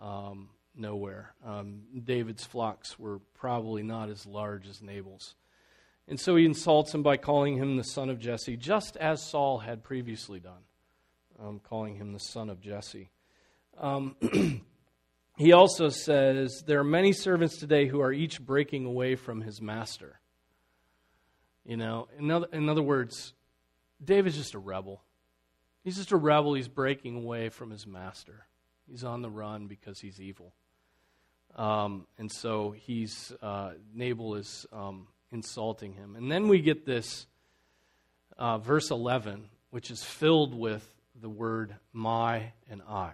um, 0.00 0.48
nowhere. 0.74 1.32
Um, 1.44 1.82
David's 2.04 2.44
flocks 2.44 2.98
were 2.98 3.20
probably 3.34 3.82
not 3.82 4.08
as 4.08 4.26
large 4.26 4.66
as 4.66 4.82
Nabal's. 4.82 5.34
And 6.08 6.20
so 6.20 6.36
he 6.36 6.44
insults 6.44 6.94
him 6.94 7.02
by 7.02 7.16
calling 7.16 7.56
him 7.56 7.76
the 7.76 7.84
son 7.84 8.10
of 8.10 8.20
Jesse, 8.20 8.56
just 8.56 8.96
as 8.96 9.28
Saul 9.28 9.58
had 9.58 9.82
previously 9.82 10.38
done, 10.38 10.62
um, 11.40 11.60
calling 11.60 11.96
him 11.96 12.12
the 12.12 12.20
son 12.20 12.48
of 12.48 12.60
Jesse. 12.60 13.10
Um, 13.78 14.14
he 15.36 15.52
also 15.52 15.88
says 15.88 16.62
there 16.66 16.78
are 16.78 16.84
many 16.84 17.12
servants 17.12 17.58
today 17.58 17.86
who 17.86 18.00
are 18.00 18.12
each 18.12 18.40
breaking 18.40 18.86
away 18.86 19.16
from 19.16 19.40
his 19.40 19.60
master. 19.60 20.20
You 21.64 21.76
know, 21.76 22.06
in 22.16 22.30
other, 22.30 22.46
in 22.52 22.68
other 22.68 22.82
words, 22.82 23.34
David's 24.02 24.36
just 24.36 24.54
a 24.54 24.60
rebel. 24.60 25.02
He's 25.82 25.96
just 25.96 26.12
a 26.12 26.16
rebel. 26.16 26.54
He's 26.54 26.68
breaking 26.68 27.16
away 27.16 27.48
from 27.48 27.70
his 27.70 27.86
master. 27.86 28.46
He's 28.88 29.02
on 29.02 29.22
the 29.22 29.30
run 29.30 29.66
because 29.66 29.98
he's 29.98 30.20
evil. 30.20 30.52
Um, 31.56 32.06
and 32.18 32.30
so 32.30 32.70
he's 32.70 33.32
uh, 33.42 33.72
Nabal 33.94 34.36
is 34.36 34.66
um, 34.72 35.08
insulting 35.32 35.92
him. 35.92 36.16
And 36.16 36.30
then 36.30 36.48
we 36.48 36.60
get 36.60 36.86
this 36.86 37.26
uh, 38.38 38.58
verse 38.58 38.90
11, 38.90 39.48
which 39.70 39.90
is 39.90 40.02
filled 40.02 40.54
with 40.54 40.86
the 41.20 41.28
word 41.28 41.74
my 41.92 42.52
and 42.68 42.82
I. 42.88 43.12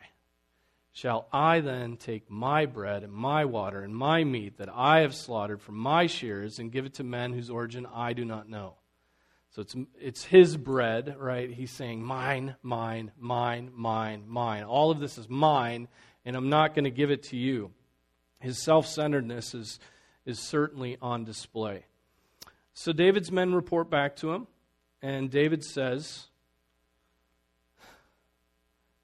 Shall 0.95 1.27
I 1.33 1.61
then 1.61 1.97
take 1.97 2.31
my 2.31 2.67
bread 2.67 3.03
and 3.03 3.13
my 3.13 3.47
water 3.47 3.83
and 3.83 3.97
my 3.97 4.25
meat 4.25 4.59
that 4.59 4.69
I 4.69 5.01
have 5.01 5.15
slaughtered 5.15 5.63
from 5.63 5.77
my 5.77 6.07
shears 6.07 6.59
and 6.59 6.71
give 6.71 6.85
it 6.85 6.95
to 6.95 7.05
men 7.05 7.33
whose 7.33 7.49
origin 7.49 7.87
I 7.87 8.13
do 8.13 8.27
not 8.27 8.49
know? 8.49 8.75
So 9.55 9.63
it's, 9.63 9.77
it's 9.99 10.25
his 10.25 10.57
bread, 10.57 11.17
right? 11.19 11.51
He's 11.51 11.71
saying, 11.71 12.03
mine, 12.03 12.57
mine, 12.63 13.13
mine, 13.19 13.71
mine, 13.75 14.25
mine. 14.27 14.65
All 14.65 14.91
of 14.91 14.99
this 14.99 15.19
is 15.19 15.29
mine, 15.29 15.89
and 16.25 16.37
I'm 16.37 16.49
not 16.49 16.75
going 16.75 16.85
to 16.85 16.91
give 16.91 17.11
it 17.11 17.25
to 17.25 17.37
you. 17.37 17.71
His 18.41 18.63
self 18.63 18.87
centeredness 18.87 19.55
is, 19.55 19.79
is 20.25 20.41
certainly 20.41 20.99
on 21.01 21.25
display. 21.25 21.85
So 22.75 22.93
David's 22.93 23.31
men 23.31 23.55
report 23.55 23.91
back 23.91 24.17
to 24.17 24.33
him, 24.33 24.47
and 25.03 25.31
David 25.31 25.63
says, 25.65 26.29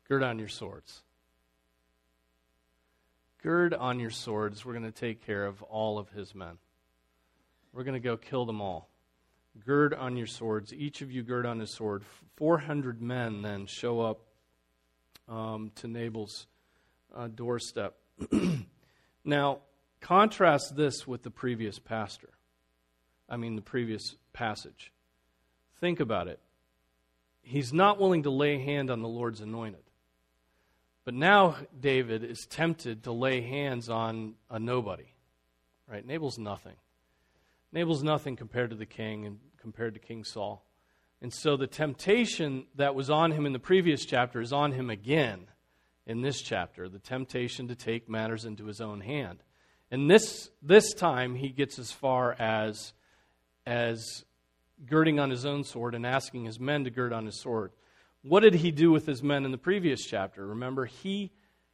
Gird 0.08 0.22
on 0.22 0.38
your 0.38 0.48
swords. 0.48 1.02
Gird 3.42 3.74
on 3.74 4.00
your 4.00 4.10
swords. 4.10 4.64
We're 4.64 4.72
going 4.72 4.84
to 4.84 4.90
take 4.90 5.24
care 5.24 5.44
of 5.44 5.62
all 5.62 5.98
of 5.98 6.08
his 6.10 6.34
men. 6.34 6.58
We're 7.74 7.84
going 7.84 8.00
to 8.00 8.00
go 8.00 8.16
kill 8.16 8.46
them 8.46 8.62
all. 8.62 8.88
Gird 9.66 9.92
on 9.92 10.16
your 10.16 10.26
swords. 10.26 10.72
Each 10.72 11.02
of 11.02 11.12
you 11.12 11.22
gird 11.22 11.44
on 11.44 11.60
his 11.60 11.70
sword. 11.70 12.04
400 12.36 13.02
men 13.02 13.42
then 13.42 13.66
show 13.66 14.00
up 14.00 14.20
um, 15.28 15.72
to 15.76 15.88
Nabal's 15.88 16.46
uh, 17.14 17.28
doorstep. 17.28 17.94
now, 19.24 19.58
contrast 20.00 20.74
this 20.74 21.06
with 21.06 21.22
the 21.22 21.30
previous 21.30 21.78
pastor. 21.78 22.30
I 23.28 23.36
mean, 23.36 23.56
the 23.56 23.62
previous 23.62 24.16
passage. 24.32 24.92
Think 25.80 26.00
about 26.00 26.28
it. 26.28 26.40
He's 27.42 27.72
not 27.72 28.00
willing 28.00 28.24
to 28.24 28.30
lay 28.30 28.58
hand 28.58 28.90
on 28.90 29.02
the 29.02 29.08
Lord's 29.08 29.40
anointed. 29.40 29.82
But 31.04 31.14
now 31.14 31.56
David 31.78 32.22
is 32.24 32.46
tempted 32.50 33.04
to 33.04 33.12
lay 33.12 33.40
hands 33.40 33.88
on 33.88 34.34
a 34.50 34.58
nobody. 34.58 35.12
Right? 35.86 36.04
Nabal's 36.04 36.38
nothing. 36.38 36.76
Nabal's 37.72 38.02
nothing 38.02 38.36
compared 38.36 38.70
to 38.70 38.76
the 38.76 38.86
king 38.86 39.24
and 39.24 39.38
compared 39.58 39.94
to 39.94 40.00
King 40.00 40.24
Saul. 40.24 40.64
And 41.20 41.32
so 41.32 41.56
the 41.56 41.66
temptation 41.66 42.66
that 42.76 42.94
was 42.94 43.10
on 43.10 43.32
him 43.32 43.46
in 43.46 43.52
the 43.52 43.58
previous 43.58 44.04
chapter 44.04 44.40
is 44.40 44.52
on 44.52 44.72
him 44.72 44.90
again 44.90 45.46
in 46.06 46.22
this 46.22 46.40
chapter 46.40 46.88
the 46.88 46.98
temptation 46.98 47.68
to 47.68 47.74
take 47.74 48.08
matters 48.08 48.44
into 48.44 48.66
his 48.66 48.80
own 48.80 49.00
hand. 49.00 49.42
And 49.90 50.10
this, 50.10 50.50
this 50.62 50.92
time 50.92 51.34
he 51.34 51.48
gets 51.48 51.78
as 51.78 51.90
far 51.90 52.34
as, 52.38 52.92
as 53.68 54.24
girding 54.86 55.20
on 55.20 55.28
his 55.28 55.44
own 55.44 55.62
sword 55.62 55.94
and 55.94 56.06
asking 56.06 56.46
his 56.46 56.58
men 56.58 56.84
to 56.84 56.90
gird 56.90 57.12
on 57.12 57.26
his 57.26 57.38
sword. 57.38 57.70
What 58.22 58.40
did 58.40 58.54
he 58.54 58.70
do 58.70 58.90
with 58.90 59.06
his 59.06 59.22
men 59.22 59.44
in 59.44 59.50
the 59.50 59.58
previous 59.58 60.04
chapter? 60.04 60.46
Remember, 60.46 60.86
he, 60.86 61.32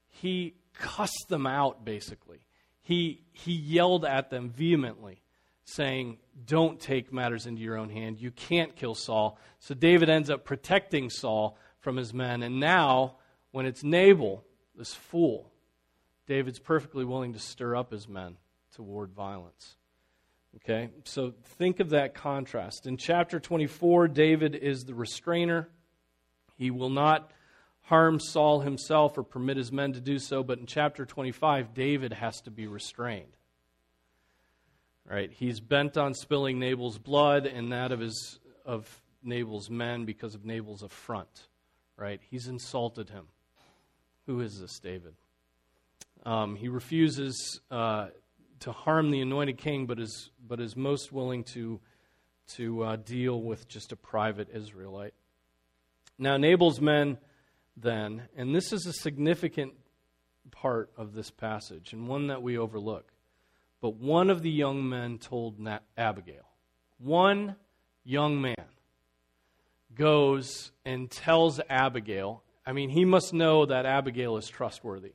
he 0.09 0.55
cussed 0.75 1.27
them 1.29 1.47
out, 1.47 1.85
basically. 1.85 2.41
He, 2.83 3.23
he 3.33 3.53
yelled 3.53 4.05
at 4.05 4.29
them 4.29 4.51
vehemently 4.51 5.23
saying, 5.65 6.19
Don't 6.45 6.81
take 6.81 7.13
matters 7.13 7.47
into 7.47 7.63
your 7.63 7.79
own 7.79 7.91
hand. 7.91 8.21
You 8.21 8.33
can't 8.33 8.75
kill 8.75 8.97
Saul. 8.97 9.39
So 9.61 9.75
David 9.75 10.11
ends 10.11 10.31
up 10.31 10.45
protecting 10.45 11.11
Saul 11.11 11.57
from 11.79 11.97
his 11.97 12.13
men. 12.13 12.43
And 12.43 12.59
now, 12.59 13.17
when 13.53 13.67
it's 13.67 13.85
Nabal, 13.85 14.45
this 14.77 14.93
fool, 14.93 15.53
David's 16.27 16.59
perfectly 16.59 17.05
willing 17.05 17.35
to 17.35 17.39
stir 17.39 17.77
up 17.77 17.93
his 17.93 18.09
men 18.09 18.37
toward 18.75 19.13
violence. 19.13 19.77
Okay? 20.57 20.91
So 21.05 21.35
think 21.59 21.81
of 21.81 21.91
that 21.91 22.15
contrast. 22.15 22.87
In 22.87 22.97
chapter 22.97 23.41
24, 23.41 24.09
David 24.09 24.55
is 24.55 24.85
the 24.85 24.95
restrainer. 24.95 25.69
He 26.57 26.71
will 26.71 26.91
not 26.91 27.31
harm 27.83 28.19
Saul 28.19 28.61
himself 28.61 29.19
or 29.19 29.23
permit 29.23 29.57
his 29.57 29.71
men 29.71 29.93
to 29.93 30.01
do 30.01 30.19
so, 30.19 30.43
but 30.43 30.59
in 30.59 30.67
chapter 30.67 31.05
25, 31.05 31.75
David 31.75 32.13
has 32.13 32.41
to 32.43 32.51
be 32.51 32.67
restrained. 32.67 33.37
Right? 35.09 35.31
He's 35.31 35.61
bent 35.61 35.99
on 35.99 36.15
spilling 36.15 36.59
Nabal's 36.59 36.99
blood 36.99 37.47
and 37.47 37.73
that 37.73 37.93
of 37.93 38.01
his 38.01 38.39
of 38.65 38.89
Nabal's 39.23 39.69
men 39.69 40.07
because 40.07 40.35
of 40.35 40.47
Nabal's 40.47 40.83
affront. 40.83 41.49
Right? 41.97 42.21
He's 42.31 42.47
insulted 42.47 43.11
him. 43.11 43.27
Who 44.27 44.41
is 44.41 44.59
this 44.59 44.79
David? 44.79 45.15
Um, 46.25 46.57
he 46.57 46.69
refuses 46.69 47.61
uh, 47.71 48.07
to 48.65 48.73
harm 48.73 49.11
the 49.11 49.21
anointed 49.21 49.59
king, 49.59 49.85
but 49.85 50.01
is 50.01 50.31
but 50.49 50.59
is 50.59 50.75
most 50.75 51.13
willing 51.13 51.45
to 51.45 51.81
to 52.57 52.83
uh, 52.83 52.97
deal 52.97 53.41
with 53.43 53.69
just 53.69 53.93
a 53.93 53.97
private 53.97 54.49
Israelite. 54.55 55.13
Now 56.19 56.39
Nabal's 56.39 56.81
men, 56.81 57.19
then, 57.77 58.23
and 58.35 58.55
this 58.55 58.73
is 58.73 58.87
a 58.87 58.93
significant 58.95 59.75
part 60.51 60.91
of 60.97 61.13
this 61.13 61.31
passage 61.31 61.93
and 61.93 62.09
one 62.09 62.29
that 62.29 62.43
we 62.43 62.57
overlook. 62.57 63.13
But 63.83 63.97
one 63.97 64.31
of 64.31 64.41
the 64.41 64.51
young 64.51 64.89
men 64.89 65.19
told 65.19 65.57
Abigail, 65.99 66.49
one 66.97 67.57
young 68.03 68.41
man 68.41 68.55
goes 69.95 70.73
and 70.87 71.11
tells 71.11 71.61
Abigail, 71.69 72.43
I 72.65 72.73
mean, 72.73 72.89
he 72.89 73.05
must 73.05 73.35
know 73.35 73.67
that 73.67 73.85
Abigail 73.85 74.39
is 74.39 74.49
trustworthy, 74.49 75.13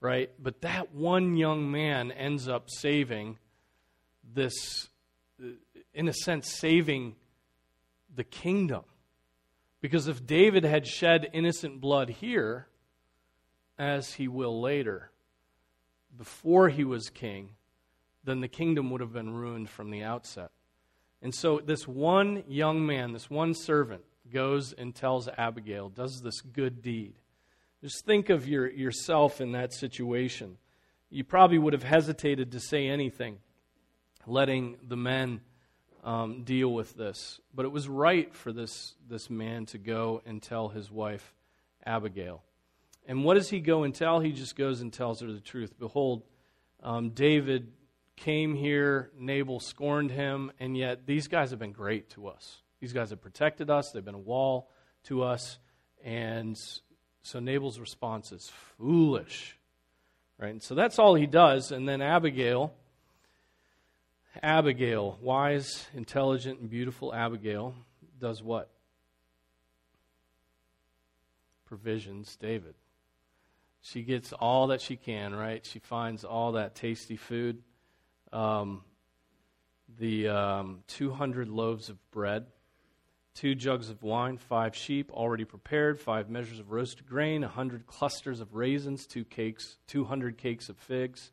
right? 0.00 0.30
But 0.38 0.62
that 0.62 0.94
one 0.94 1.36
young 1.36 1.70
man 1.70 2.10
ends 2.12 2.48
up 2.48 2.68
saving 2.68 3.38
this, 4.34 4.88
in 5.94 6.08
a 6.08 6.12
sense, 6.12 6.50
saving 6.50 7.16
the 8.14 8.24
kingdom. 8.24 8.84
Because 9.80 10.08
if 10.08 10.26
David 10.26 10.64
had 10.64 10.86
shed 10.86 11.30
innocent 11.32 11.80
blood 11.80 12.10
here, 12.10 12.66
as 13.78 14.14
he 14.14 14.28
will 14.28 14.60
later, 14.60 15.10
before 16.16 16.68
he 16.68 16.84
was 16.84 17.08
king, 17.08 17.50
then 18.24 18.40
the 18.40 18.48
kingdom 18.48 18.90
would 18.90 19.00
have 19.00 19.12
been 19.12 19.32
ruined 19.32 19.70
from 19.70 19.90
the 19.90 20.02
outset. 20.02 20.50
And 21.22 21.34
so 21.34 21.60
this 21.64 21.88
one 21.88 22.44
young 22.46 22.84
man, 22.84 23.12
this 23.12 23.30
one 23.30 23.54
servant, 23.54 24.02
goes 24.32 24.72
and 24.72 24.94
tells 24.94 25.28
Abigail, 25.28 25.88
does 25.88 26.20
this 26.22 26.40
good 26.40 26.82
deed. 26.82 27.14
Just 27.82 28.04
think 28.04 28.28
of 28.28 28.46
your, 28.46 28.70
yourself 28.70 29.40
in 29.40 29.52
that 29.52 29.72
situation. 29.72 30.58
You 31.08 31.24
probably 31.24 31.58
would 31.58 31.72
have 31.72 31.82
hesitated 31.82 32.52
to 32.52 32.60
say 32.60 32.86
anything, 32.86 33.38
letting 34.26 34.76
the 34.86 34.96
men 34.96 35.40
um, 36.04 36.44
deal 36.44 36.72
with 36.72 36.94
this. 36.94 37.40
But 37.54 37.64
it 37.64 37.72
was 37.72 37.88
right 37.88 38.34
for 38.34 38.52
this, 38.52 38.94
this 39.08 39.30
man 39.30 39.66
to 39.66 39.78
go 39.78 40.22
and 40.26 40.42
tell 40.42 40.68
his 40.68 40.90
wife, 40.90 41.34
Abigail. 41.84 42.42
And 43.06 43.24
what 43.24 43.34
does 43.34 43.48
he 43.48 43.60
go 43.60 43.82
and 43.84 43.94
tell? 43.94 44.20
He 44.20 44.32
just 44.32 44.56
goes 44.56 44.82
and 44.82 44.92
tells 44.92 45.20
her 45.20 45.32
the 45.32 45.40
truth. 45.40 45.78
Behold, 45.78 46.22
um, 46.82 47.10
David 47.10 47.72
came 48.16 48.54
here, 48.54 49.10
Nabal 49.18 49.58
scorned 49.58 50.10
him, 50.10 50.52
and 50.60 50.76
yet 50.76 51.06
these 51.06 51.28
guys 51.28 51.50
have 51.50 51.58
been 51.58 51.72
great 51.72 52.10
to 52.10 52.28
us. 52.28 52.62
These 52.78 52.92
guys 52.92 53.08
have 53.10 53.22
protected 53.22 53.70
us, 53.70 53.90
they've 53.90 54.04
been 54.04 54.14
a 54.14 54.18
wall 54.18 54.70
to 55.04 55.22
us, 55.22 55.58
and 56.04 56.58
so 57.22 57.40
Nabal's 57.40 57.78
response 57.78 58.32
is 58.32 58.50
foolish. 58.78 59.56
Right? 60.38 60.52
And 60.52 60.62
so 60.62 60.74
that's 60.74 60.98
all 60.98 61.14
he 61.14 61.26
does, 61.26 61.70
and 61.70 61.88
then 61.88 62.00
Abigail, 62.00 62.72
Abigail, 64.42 65.18
wise, 65.20 65.86
intelligent, 65.94 66.60
and 66.60 66.70
beautiful 66.70 67.14
Abigail, 67.14 67.74
does 68.18 68.42
what? 68.42 68.70
Provisions 71.66 72.36
David. 72.36 72.74
She 73.82 74.02
gets 74.02 74.32
all 74.32 74.68
that 74.68 74.80
she 74.80 74.96
can, 74.96 75.34
right? 75.34 75.64
She 75.64 75.78
finds 75.78 76.24
all 76.24 76.52
that 76.52 76.74
tasty 76.74 77.16
food 77.16 77.62
um, 78.32 78.82
the 79.98 80.28
um, 80.28 80.82
200 80.88 81.48
loaves 81.48 81.88
of 81.88 82.10
bread, 82.10 82.46
two 83.34 83.54
jugs 83.54 83.90
of 83.90 84.02
wine, 84.02 84.36
five 84.36 84.74
sheep 84.74 85.10
already 85.12 85.44
prepared, 85.44 86.00
five 86.00 86.28
measures 86.28 86.58
of 86.58 86.70
roasted 86.70 87.06
grain, 87.06 87.42
a 87.42 87.46
100 87.46 87.86
clusters 87.86 88.40
of 88.40 88.54
raisins, 88.54 89.06
two 89.06 89.24
cakes, 89.24 89.78
200 89.86 90.36
cakes 90.36 90.68
of 90.68 90.76
figs, 90.76 91.30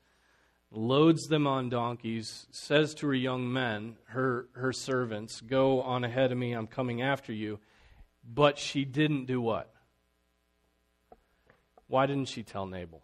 loads 0.72 1.28
them 1.28 1.48
on 1.48 1.70
donkeys, 1.70 2.48
says 2.52 2.94
to 2.96 3.08
her 3.08 3.14
young 3.14 3.52
men, 3.52 3.98
her, 4.06 4.48
her 4.54 4.74
servants, 4.74 5.42
Go 5.42 5.82
on 5.82 6.04
ahead 6.04 6.32
of 6.32 6.38
me, 6.38 6.54
I'm 6.54 6.68
coming 6.68 7.02
after 7.02 7.34
you. 7.34 7.60
But 8.24 8.58
she 8.58 8.84
didn't 8.84 9.26
do 9.26 9.40
what? 9.40 9.74
Why 11.88 12.06
didn't 12.06 12.28
she 12.28 12.44
tell 12.44 12.66
Nabal? 12.66 13.02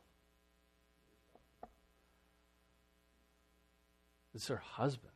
It's 4.34 4.48
her 4.48 4.58
husband. 4.58 5.13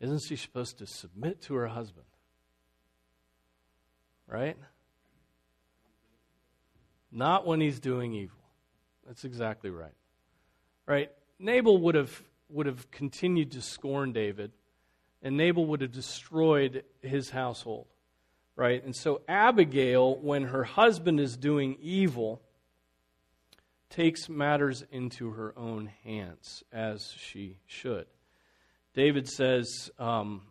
Isn't 0.00 0.20
she 0.20 0.36
supposed 0.36 0.78
to 0.78 0.86
submit 0.86 1.42
to 1.42 1.54
her 1.54 1.66
husband? 1.66 2.06
Right? 4.26 4.56
Not 7.12 7.46
when 7.46 7.60
he's 7.60 7.80
doing 7.80 8.14
evil. 8.14 8.38
That's 9.06 9.24
exactly 9.24 9.70
right. 9.70 9.94
Right? 10.86 11.10
Nabal 11.38 11.78
would 11.78 11.94
have 11.94 12.22
would 12.48 12.66
have 12.66 12.90
continued 12.90 13.52
to 13.52 13.62
scorn 13.62 14.12
David, 14.12 14.50
and 15.22 15.36
Nabal 15.36 15.66
would 15.66 15.82
have 15.82 15.92
destroyed 15.92 16.84
his 17.00 17.30
household. 17.30 17.86
Right? 18.56 18.84
And 18.84 18.94
so 18.94 19.22
Abigail, 19.28 20.16
when 20.16 20.44
her 20.44 20.64
husband 20.64 21.20
is 21.20 21.36
doing 21.36 21.76
evil, 21.80 22.42
takes 23.88 24.28
matters 24.28 24.84
into 24.90 25.30
her 25.30 25.52
own 25.56 25.90
hands, 26.04 26.62
as 26.72 27.12
she 27.16 27.58
should. 27.66 28.06
David 29.00 29.26
says, 29.28 29.90
um, 29.98 30.42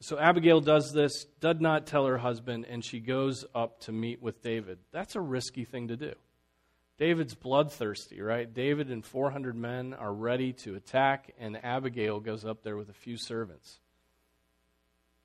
so 0.00 0.16
Abigail 0.20 0.60
does 0.60 0.92
this, 0.94 1.24
does 1.40 1.56
not 1.58 1.88
tell 1.88 2.06
her 2.06 2.16
husband, 2.16 2.64
and 2.70 2.84
she 2.84 3.00
goes 3.00 3.44
up 3.56 3.80
to 3.80 3.92
meet 3.92 4.22
with 4.22 4.40
David. 4.40 4.78
That's 4.92 5.16
a 5.16 5.20
risky 5.20 5.64
thing 5.64 5.88
to 5.88 5.96
do. 5.96 6.12
David's 6.96 7.34
bloodthirsty, 7.34 8.20
right? 8.20 8.54
David 8.54 8.92
and 8.92 9.04
400 9.04 9.56
men 9.56 9.94
are 9.94 10.12
ready 10.14 10.52
to 10.62 10.76
attack, 10.76 11.34
and 11.40 11.58
Abigail 11.64 12.20
goes 12.20 12.44
up 12.44 12.62
there 12.62 12.76
with 12.76 12.88
a 12.88 12.92
few 12.92 13.18
servants. 13.18 13.80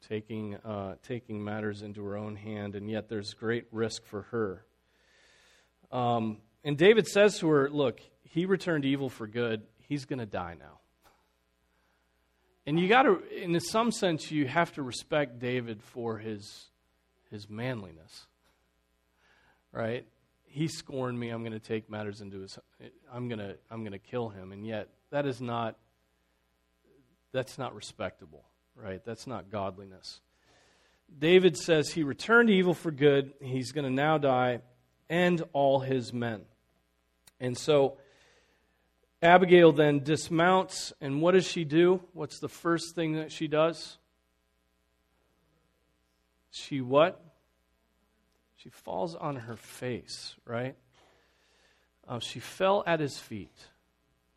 taking, 0.10 0.56
uh, 0.66 0.96
taking 1.04 1.44
matters 1.44 1.84
into 1.84 2.04
her 2.04 2.18
own 2.18 2.36
hand, 2.36 2.76
and 2.76 2.90
yet 2.90 3.08
there's 3.08 3.36
great 3.36 3.68
risk 3.72 4.04
for 4.08 4.24
her. 4.32 4.66
Um, 5.92 6.40
and 6.64 6.76
David 6.76 7.08
says 7.08 7.38
to 7.38 7.48
her, 7.50 7.70
Look, 7.70 8.02
he 8.24 8.48
returned 8.48 8.84
evil 8.84 9.10
for 9.10 9.28
good. 9.28 9.62
He's 9.88 10.06
going 10.06 10.18
to 10.18 10.26
die 10.26 10.56
now. 10.58 10.81
And 12.66 12.80
you 12.80 12.88
got 12.88 13.04
to, 13.04 13.22
in 13.36 13.60
some 13.60 13.92
sense, 13.92 14.32
you 14.32 14.48
have 14.48 14.72
to 14.74 14.84
respect 14.84 15.40
David 15.40 15.82
for 15.82 16.18
his, 16.18 16.68
his 17.32 17.50
manliness. 17.50 18.28
Right? 19.72 20.06
He 20.44 20.68
scorned 20.68 21.20
me. 21.20 21.30
I'm 21.30 21.42
going 21.42 21.54
to 21.54 21.60
take 21.60 21.90
matters 21.90 22.22
into 22.22 22.42
his. 22.42 22.60
I'm 23.12 23.30
going 23.30 23.40
to. 23.40 23.56
I'm 23.72 23.82
going 23.82 23.94
to 23.94 24.00
kill 24.00 24.30
him. 24.30 24.52
And 24.52 24.66
yet, 24.66 24.90
that 25.10 25.26
is 25.26 25.40
not. 25.42 25.78
That's 27.32 27.58
not 27.58 27.74
respectable, 27.74 28.44
right? 28.76 29.02
That's 29.06 29.26
not 29.26 29.50
godliness. 29.50 30.20
David 31.18 31.58
says 31.58 31.90
he 31.90 32.04
returned 32.04 32.50
evil 32.50 32.74
for 32.74 32.92
good. 32.92 33.34
He's 33.42 33.72
going 33.72 33.86
to 33.86 33.92
now 33.92 34.18
die, 34.18 34.60
and 35.10 35.42
all 35.54 35.80
his 35.80 36.12
men. 36.12 36.42
And 37.40 37.58
so 37.58 37.98
Abigail 39.22 39.72
then 39.72 40.00
dismounts, 40.00 40.94
and 41.00 41.22
what 41.22 41.34
does 41.34 41.46
she 41.46 41.64
do? 41.64 42.02
What's 42.14 42.40
the 42.40 42.50
first 42.50 42.96
thing 42.96 43.14
that 43.14 43.32
she 43.32 43.48
does? 43.48 43.98
She 46.50 46.82
what? 46.82 47.24
She 48.56 48.70
falls 48.70 49.16
on 49.16 49.36
her 49.36 49.56
face, 49.56 50.36
right? 50.46 50.76
Uh, 52.08 52.20
she 52.20 52.40
fell 52.40 52.84
at 52.88 53.00
his 53.00 53.18
feet. 53.18 53.56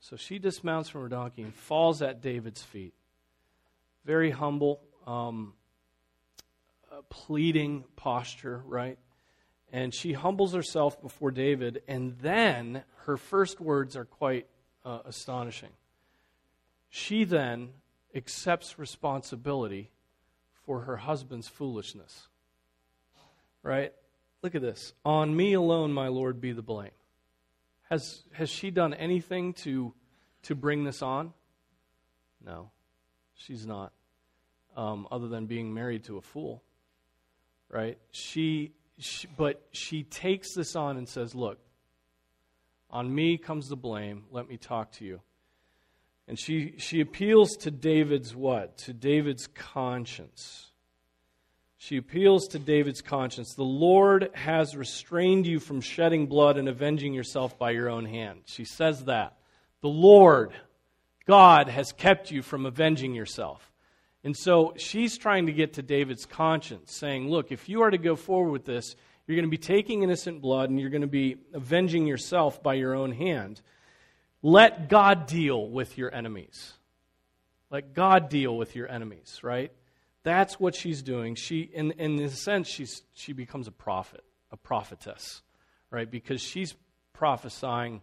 So 0.00 0.16
she 0.16 0.38
dismounts 0.38 0.90
from 0.90 1.00
her 1.02 1.08
donkey 1.08 1.42
and 1.42 1.54
falls 1.54 2.02
at 2.02 2.20
David's 2.20 2.62
feet. 2.62 2.92
Very 4.04 4.30
humble, 4.30 4.82
um, 5.06 5.54
pleading 7.08 7.84
posture, 7.96 8.62
right? 8.66 8.98
And 9.72 9.94
she 9.94 10.12
humbles 10.12 10.54
herself 10.54 11.00
before 11.00 11.30
David, 11.30 11.82
and 11.88 12.18
then 12.20 12.84
her 13.06 13.16
first 13.16 13.60
words 13.60 13.96
are 13.96 14.04
quite 14.04 14.46
uh, 14.84 15.00
astonishing. 15.04 15.70
She 16.90 17.24
then 17.24 17.70
accepts 18.14 18.78
responsibility 18.78 19.90
for 20.64 20.82
her 20.82 20.96
husband's 20.96 21.48
foolishness. 21.48 22.28
Right? 23.62 23.92
Look 24.42 24.54
at 24.54 24.62
this. 24.62 24.92
On 25.04 25.34
me 25.34 25.54
alone, 25.54 25.92
my 25.92 26.08
Lord, 26.08 26.40
be 26.40 26.52
the 26.52 26.62
blame. 26.62 26.90
Has, 27.90 28.22
has 28.32 28.50
she 28.50 28.70
done 28.70 28.94
anything 28.94 29.54
to, 29.54 29.94
to 30.42 30.54
bring 30.54 30.84
this 30.84 31.02
on? 31.02 31.32
No, 32.44 32.70
she's 33.34 33.66
not, 33.66 33.92
um, 34.76 35.08
other 35.10 35.28
than 35.28 35.46
being 35.46 35.72
married 35.72 36.04
to 36.04 36.18
a 36.18 36.20
fool. 36.20 36.62
Right? 37.70 37.98
She, 38.10 38.72
she, 38.98 39.26
but 39.26 39.66
she 39.72 40.02
takes 40.02 40.54
this 40.54 40.76
on 40.76 40.96
and 40.96 41.08
says, 41.08 41.34
Look, 41.34 41.58
on 42.94 43.12
me 43.12 43.36
comes 43.36 43.68
the 43.68 43.76
blame. 43.76 44.24
Let 44.30 44.48
me 44.48 44.56
talk 44.56 44.92
to 44.92 45.04
you. 45.04 45.20
And 46.28 46.38
she, 46.38 46.76
she 46.78 47.00
appeals 47.00 47.56
to 47.58 47.70
David's 47.70 48.34
what? 48.34 48.78
To 48.78 48.94
David's 48.94 49.48
conscience. 49.48 50.70
She 51.76 51.96
appeals 51.98 52.48
to 52.48 52.58
David's 52.58 53.02
conscience. 53.02 53.54
The 53.54 53.64
Lord 53.64 54.30
has 54.32 54.76
restrained 54.76 55.46
you 55.46 55.58
from 55.58 55.82
shedding 55.82 56.26
blood 56.26 56.56
and 56.56 56.68
avenging 56.68 57.12
yourself 57.12 57.58
by 57.58 57.72
your 57.72 57.90
own 57.90 58.06
hand. 58.06 58.42
She 58.46 58.64
says 58.64 59.04
that. 59.04 59.36
The 59.82 59.88
Lord, 59.88 60.52
God, 61.26 61.68
has 61.68 61.92
kept 61.92 62.30
you 62.30 62.40
from 62.40 62.64
avenging 62.64 63.12
yourself. 63.12 63.70
And 64.24 64.34
so 64.34 64.72
she's 64.76 65.18
trying 65.18 65.46
to 65.46 65.52
get 65.52 65.74
to 65.74 65.82
David's 65.82 66.24
conscience, 66.24 66.92
saying, 66.92 67.28
Look, 67.28 67.52
if 67.52 67.68
you 67.68 67.82
are 67.82 67.90
to 67.90 67.98
go 67.98 68.16
forward 68.16 68.50
with 68.50 68.64
this, 68.64 68.96
you're 69.26 69.36
going 69.36 69.44
to 69.44 69.50
be 69.50 69.58
taking 69.58 70.02
innocent 70.02 70.40
blood 70.40 70.70
and 70.70 70.80
you're 70.80 70.90
going 70.90 71.02
to 71.02 71.06
be 71.06 71.36
avenging 71.52 72.06
yourself 72.06 72.62
by 72.62 72.74
your 72.74 72.94
own 72.94 73.12
hand. 73.12 73.60
Let 74.42 74.88
God 74.88 75.26
deal 75.26 75.68
with 75.68 75.96
your 75.96 76.12
enemies. 76.14 76.72
Let 77.70 77.94
God 77.94 78.28
deal 78.28 78.56
with 78.56 78.74
your 78.74 78.90
enemies, 78.90 79.40
right? 79.42 79.72
That's 80.22 80.58
what 80.58 80.74
she's 80.74 81.02
doing. 81.02 81.34
She, 81.34 81.60
in, 81.60 81.92
in 81.92 82.18
a 82.20 82.30
sense, 82.30 82.68
she's, 82.68 83.02
she 83.12 83.32
becomes 83.32 83.68
a 83.68 83.72
prophet, 83.72 84.24
a 84.50 84.56
prophetess, 84.56 85.42
right? 85.90 86.10
Because 86.10 86.40
she's 86.40 86.74
prophesying 87.12 88.00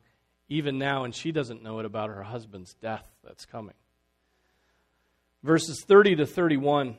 even 0.50 0.78
now, 0.78 1.04
and 1.04 1.16
she 1.16 1.32
doesn't 1.32 1.64
know 1.64 1.80
it 1.80 1.86
about 1.86 2.10
her 2.10 2.24
husband's 2.24 2.74
death 2.76 3.08
that's 3.24 3.46
coming. 3.46 3.76
Verses 5.44 5.84
30 5.88 6.18
to 6.18 6.26
31 6.26 6.98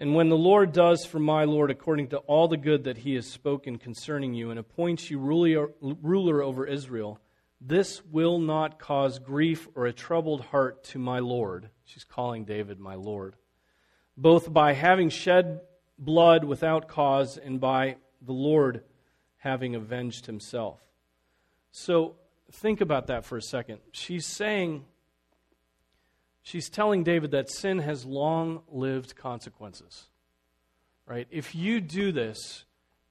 And 0.00 0.14
when 0.14 0.30
the 0.30 0.36
Lord 0.36 0.72
does 0.72 1.04
for 1.04 1.18
my 1.18 1.44
Lord 1.44 1.70
according 1.70 2.08
to 2.08 2.18
all 2.18 2.48
the 2.48 2.56
good 2.56 2.84
that 2.84 2.96
he 2.96 3.14
has 3.16 3.26
spoken 3.26 3.76
concerning 3.76 4.32
you, 4.32 4.48
and 4.50 4.58
appoints 4.58 5.10
you 5.10 5.18
ruler 5.18 6.42
over 6.42 6.66
Israel, 6.66 7.20
this 7.60 8.02
will 8.06 8.38
not 8.38 8.78
cause 8.78 9.18
grief 9.18 9.68
or 9.74 9.84
a 9.84 9.92
troubled 9.92 10.40
heart 10.40 10.84
to 10.84 10.98
my 10.98 11.18
Lord. 11.18 11.68
She's 11.84 12.04
calling 12.04 12.46
David 12.46 12.80
my 12.80 12.94
Lord. 12.94 13.36
Both 14.16 14.50
by 14.50 14.72
having 14.72 15.10
shed 15.10 15.60
blood 15.98 16.44
without 16.44 16.88
cause 16.88 17.36
and 17.36 17.60
by 17.60 17.96
the 18.22 18.32
Lord 18.32 18.82
having 19.36 19.74
avenged 19.74 20.24
himself. 20.24 20.80
So 21.72 22.16
think 22.52 22.80
about 22.80 23.06
that 23.08 23.24
for 23.24 23.36
a 23.36 23.42
second. 23.42 23.78
She's 23.92 24.26
saying, 24.26 24.84
she's 26.42 26.68
telling 26.68 27.04
David 27.04 27.30
that 27.32 27.50
sin 27.50 27.78
has 27.78 28.04
long 28.04 28.62
lived 28.68 29.16
consequences. 29.16 30.08
Right? 31.06 31.26
If 31.30 31.54
you 31.54 31.80
do 31.80 32.12
this, 32.12 32.64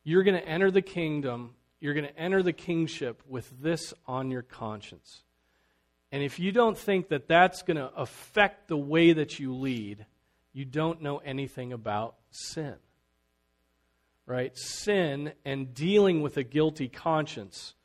you're 0.03 0.23
going 0.23 0.39
to 0.39 0.47
enter 0.47 0.71
the 0.71 0.81
kingdom, 0.81 1.55
you're 1.79 1.93
going 1.93 2.07
to 2.07 2.17
enter 2.17 2.41
the 2.41 2.53
kingship 2.53 3.21
with 3.27 3.51
this 3.61 3.93
on 4.07 4.31
your 4.31 4.41
conscience. 4.41 5.23
And 6.11 6.23
if 6.23 6.39
you 6.39 6.51
don't 6.51 6.77
think 6.77 7.09
that 7.09 7.27
that's 7.27 7.61
going 7.61 7.77
to 7.77 7.91
affect 7.95 8.67
the 8.67 8.77
way 8.77 9.13
that 9.13 9.37
you 9.37 9.53
lead, 9.53 10.05
you 10.53 10.65
don't 10.65 11.01
know 11.01 11.17
anything 11.17 11.73
about 11.73 12.15
sin. 12.31 12.75
Right? 14.25 14.57
Sin 14.57 15.33
and 15.43 15.73
dealing 15.73 16.21
with 16.21 16.37
a 16.37 16.43
guilty 16.43 16.87
conscience 16.87 17.75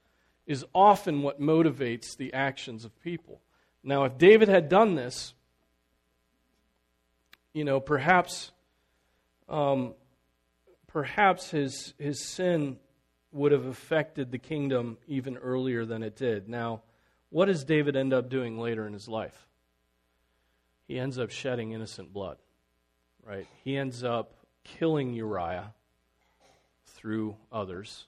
is 0.46 0.64
often 0.74 1.22
what 1.22 1.40
motivates 1.40 2.16
the 2.16 2.32
actions 2.34 2.84
of 2.84 3.02
people. 3.02 3.40
Now, 3.82 4.04
if 4.04 4.18
David 4.18 4.48
had 4.48 4.68
done 4.68 4.94
this, 4.94 5.34
you 7.52 7.64
know, 7.64 7.80
perhaps, 7.80 8.50
um, 9.48 9.94
perhaps 10.86 11.50
his, 11.50 11.94
his 11.98 12.24
sin 12.24 12.78
would 13.32 13.52
have 13.52 13.66
affected 13.66 14.30
the 14.30 14.38
kingdom 14.38 14.98
even 15.06 15.36
earlier 15.36 15.84
than 15.84 16.02
it 16.02 16.16
did. 16.16 16.48
Now, 16.48 16.82
what 17.30 17.46
does 17.46 17.64
David 17.64 17.96
end 17.96 18.12
up 18.12 18.28
doing 18.28 18.58
later 18.58 18.86
in 18.86 18.92
his 18.92 19.08
life? 19.08 19.46
He 20.86 20.98
ends 20.98 21.18
up 21.18 21.30
shedding 21.30 21.72
innocent 21.72 22.12
blood, 22.12 22.36
right? 23.24 23.46
He 23.64 23.76
ends 23.76 24.04
up 24.04 24.34
killing 24.62 25.14
Uriah 25.14 25.72
through 26.86 27.36
others 27.50 28.06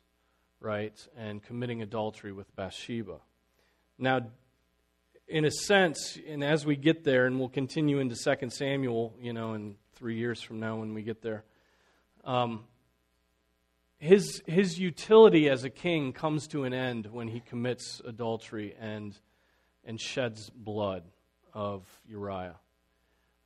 right, 0.61 0.97
and 1.17 1.43
committing 1.43 1.83
adultery 1.83 2.33
with 2.33 2.55
Bathsheba. 2.57 3.19
Now, 3.99 4.27
in 5.29 5.45
a 5.45 5.51
sense, 5.51 6.19
and 6.29 6.45
as 6.45 6.65
we 6.65 6.77
get 6.77 7.05
there, 7.05 7.27
and 7.27 7.39
we'll 7.39 7.49
continue 7.49 7.99
into 7.99 8.15
2 8.15 8.51
Samuel, 8.51 9.15
you 9.21 9.33
know, 9.33 9.55
in 9.55 9.77
three 9.95 10.17
years 10.17 10.41
from 10.41 10.61
now 10.61 10.77
when 10.77 10.95
we 10.95 11.03
get 11.03 11.23
there, 11.23 11.45
um, 12.25 12.65
his, 13.99 14.43
his 14.47 14.79
utility 14.79 15.49
as 15.49 15.65
a 15.65 15.71
king 15.71 16.13
comes 16.13 16.47
to 16.49 16.65
an 16.65 16.75
end 16.75 17.07
when 17.07 17.29
he 17.29 17.41
commits 17.41 18.01
adultery 18.05 18.75
and, 18.79 19.19
and 19.85 20.01
sheds 20.01 20.51
blood 20.51 21.03
of 21.55 21.83
Uriah. 22.07 22.57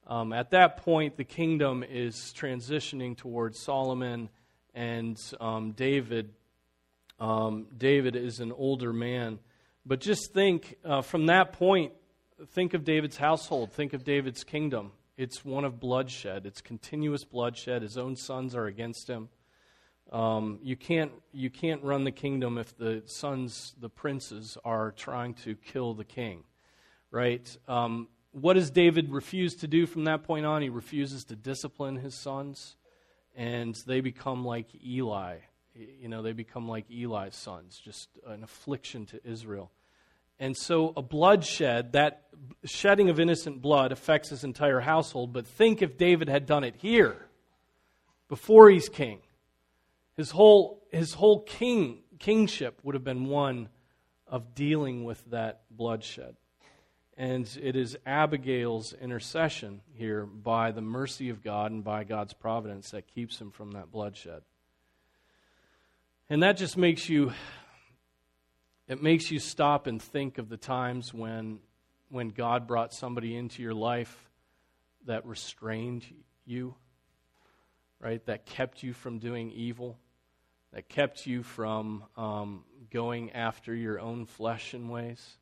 Um, 0.07 0.33
at 0.33 0.51
that 0.51 0.79
point, 0.79 1.17
the 1.17 1.25
kingdom 1.25 1.85
is 1.89 2.35
transitioning 2.37 3.17
towards 3.17 3.61
Solomon 3.61 4.29
and 4.75 5.17
um, 5.41 5.73
David 5.73 6.31
um, 7.21 7.67
David 7.77 8.17
is 8.17 8.41
an 8.41 8.51
older 8.51 8.93
man. 8.93 9.39
But 9.85 10.01
just 10.01 10.33
think 10.33 10.77
uh, 10.85 11.03
from 11.03 11.27
that 11.27 11.53
point, 11.53 11.93
think 12.53 12.75
of 12.75 12.85
David's 12.85 13.19
household, 13.19 13.73
think 13.73 13.93
of 13.93 14.05
David's 14.05 14.43
kingdom. 14.43 14.93
It's 15.17 15.45
one 15.45 15.65
of 15.65 15.79
bloodshed, 15.79 16.47
it's 16.47 16.63
continuous 16.63 17.25
bloodshed. 17.25 17.83
His 17.83 17.99
own 17.99 18.17
sons 18.17 18.55
are 18.55 18.67
against 18.67 19.09
him. 19.09 19.29
Um, 20.11 20.59
you, 20.63 20.77
can't, 20.77 21.13
you 21.33 21.51
can't 21.51 21.85
run 21.85 22.05
the 22.05 22.11
kingdom 22.11 22.59
if 22.59 22.77
the 22.77 23.03
sons, 23.07 23.75
the 23.79 23.91
princes, 23.91 24.57
are 24.65 24.91
trying 24.91 25.35
to 25.45 25.55
kill 25.55 25.95
the 25.95 26.05
king, 26.05 26.43
right? 27.11 27.57
Um, 27.69 28.09
what 28.33 28.55
does 28.55 28.71
David 28.71 29.13
refuse 29.13 29.55
to 29.57 29.69
do 29.69 29.87
from 29.87 30.05
that 30.05 30.25
point 30.25 30.47
on? 30.47 30.63
He 30.63 30.69
refuses 30.69 31.25
to 31.27 31.37
discipline 31.37 31.97
his 31.97 32.15
sons, 32.15 32.77
and 33.37 33.75
they 33.87 34.01
become 34.01 34.45
like 34.45 34.69
Eli 34.85 35.37
you 36.01 36.09
know, 36.09 36.23
they 36.23 36.33
become 36.33 36.69
like 36.69 36.87
Eli's 36.91 37.35
sons, 37.35 37.81
just 37.83 38.09
an 38.27 38.43
affliction 38.43 39.07
to 39.07 39.21
Israel. 39.27 39.71
and 40.39 40.57
so 40.57 40.93
a 40.97 41.03
bloodshed, 41.03 41.93
that 41.93 42.23
shedding 42.65 43.11
of 43.11 43.21
innocent 43.21 43.61
blood 43.61 43.93
affects 43.93 44.31
his 44.31 44.43
entire 44.43 44.81
household. 44.81 45.33
But 45.33 45.47
think 45.47 45.83
if 45.83 45.99
David 45.99 46.29
had 46.29 46.47
done 46.47 46.65
it 46.65 46.77
here, 46.77 47.27
before 48.31 48.71
he's 48.71 48.89
king. 48.89 49.19
His 50.17 50.31
whole, 50.31 50.83
his 50.91 51.13
whole 51.13 51.41
king, 51.43 51.99
kingship 52.19 52.81
would 52.83 52.95
have 52.95 53.05
been 53.05 53.27
one 53.27 53.69
of 54.27 54.55
dealing 54.55 55.05
with 55.05 55.23
that 55.31 55.63
bloodshed. 55.71 56.37
And 57.17 57.47
it 57.61 57.77
is 57.77 57.99
Abigail's 58.07 58.95
intercession 58.95 59.83
here 59.93 60.25
by 60.25 60.71
the 60.71 60.81
mercy 60.81 61.29
of 61.29 61.43
God 61.43 61.73
and 61.73 61.85
by 61.85 62.05
God's 62.05 62.33
providence 62.33 62.93
that 62.93 63.13
keeps 63.13 63.39
him 63.39 63.51
from 63.51 63.73
that 63.73 63.91
bloodshed. 63.91 64.43
And 66.33 66.45
that 66.45 66.57
just 66.57 66.77
makes 66.77 67.09
you 67.09 67.33
it 68.87 69.03
makes 69.03 69.33
you 69.33 69.41
stop 69.41 69.89
and 69.89 70.01
think 70.01 70.39
of 70.39 70.49
the 70.49 70.57
times 70.57 71.13
when 71.13 71.59
when 72.09 72.29
God 72.29 72.69
brought 72.69 72.95
somebody 72.95 73.35
into 73.37 73.65
your 73.65 73.75
life 73.75 74.31
that 75.07 75.27
restrained 75.27 76.05
you, 76.45 76.77
right? 77.99 78.25
That 78.27 78.47
kept 78.47 78.85
you 78.85 78.93
from 78.93 79.19
doing 79.19 79.51
evil, 79.51 79.99
that 80.73 80.89
kept 80.89 81.27
you 81.27 81.43
from 81.43 82.05
um, 82.17 82.63
going 82.93 83.33
after 83.33 83.75
your 83.75 83.99
own 83.99 84.25
flesh 84.25 84.73
and 84.73 84.89
ways, 84.89 85.37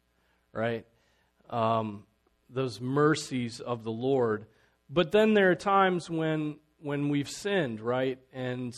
right? 0.55 0.87
Um, 1.51 2.05
those 2.49 2.81
mercies 2.81 3.61
of 3.61 3.85
the 3.85 3.93
Lord. 3.93 4.47
But 4.89 5.13
then 5.13 5.35
there 5.35 5.51
are 5.51 5.55
times 5.55 6.09
when 6.09 6.57
when 6.81 7.11
we've 7.11 7.29
sinned, 7.29 7.83
right? 7.83 8.19
And 8.33 8.75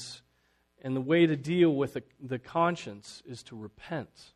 and 0.82 0.96
the 0.96 1.00
way 1.00 1.26
to 1.26 1.36
deal 1.36 1.74
with 1.74 1.94
the, 1.94 2.02
the 2.20 2.38
conscience 2.38 3.22
is 3.26 3.42
to 3.44 3.56
repent, 3.56 4.32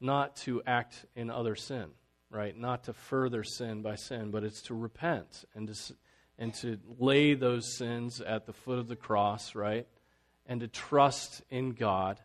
not 0.00 0.36
to 0.36 0.62
act 0.66 1.04
in 1.14 1.30
other 1.30 1.54
sin 1.54 1.90
right? 2.30 2.56
Not 2.56 2.84
to 2.84 2.92
further 2.92 3.42
sin 3.42 3.82
by 3.82 3.94
sin, 3.94 4.30
but 4.30 4.44
it's 4.44 4.62
to 4.62 4.74
repent 4.74 5.44
and 5.54 5.68
to, 5.68 5.94
and 6.38 6.54
to 6.54 6.78
lay 6.98 7.34
those 7.34 7.76
sins 7.76 8.20
at 8.20 8.46
the 8.46 8.52
foot 8.52 8.78
of 8.78 8.88
the 8.88 8.96
cross, 8.96 9.54
right? 9.54 9.86
And 10.46 10.60
to 10.60 10.68
trust 10.68 11.42
in 11.50 11.70
God 11.70 12.20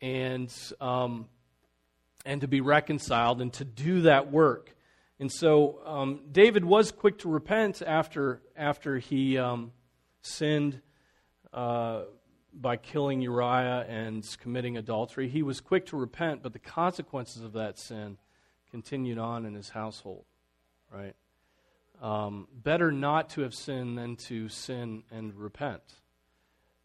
and, 0.00 0.52
um, 0.80 1.26
and 2.24 2.40
to 2.42 2.48
be 2.48 2.60
reconciled 2.60 3.40
and 3.40 3.52
to 3.54 3.64
do 3.64 4.02
that 4.02 4.30
work. 4.30 4.74
And 5.18 5.30
so 5.30 5.80
um, 5.84 6.20
David 6.30 6.64
was 6.64 6.90
quick 6.90 7.18
to 7.18 7.28
repent 7.28 7.82
after, 7.82 8.42
after 8.56 8.98
he 8.98 9.38
um, 9.38 9.72
sinned 10.20 10.80
uh, 11.52 12.02
by 12.54 12.76
killing 12.76 13.20
Uriah 13.20 13.86
and 13.88 14.24
committing 14.40 14.76
adultery. 14.76 15.28
He 15.28 15.42
was 15.42 15.60
quick 15.60 15.86
to 15.86 15.96
repent, 15.96 16.42
but 16.42 16.52
the 16.52 16.58
consequences 16.58 17.42
of 17.42 17.52
that 17.54 17.78
sin 17.78 18.18
continued 18.70 19.18
on 19.18 19.44
in 19.44 19.54
his 19.54 19.68
household, 19.68 20.24
right? 20.90 21.14
Um, 22.00 22.48
better 22.52 22.90
not 22.90 23.30
to 23.30 23.42
have 23.42 23.54
sinned 23.54 23.96
than 23.96 24.16
to 24.28 24.48
sin 24.48 25.04
and 25.10 25.34
repent. 25.34 25.82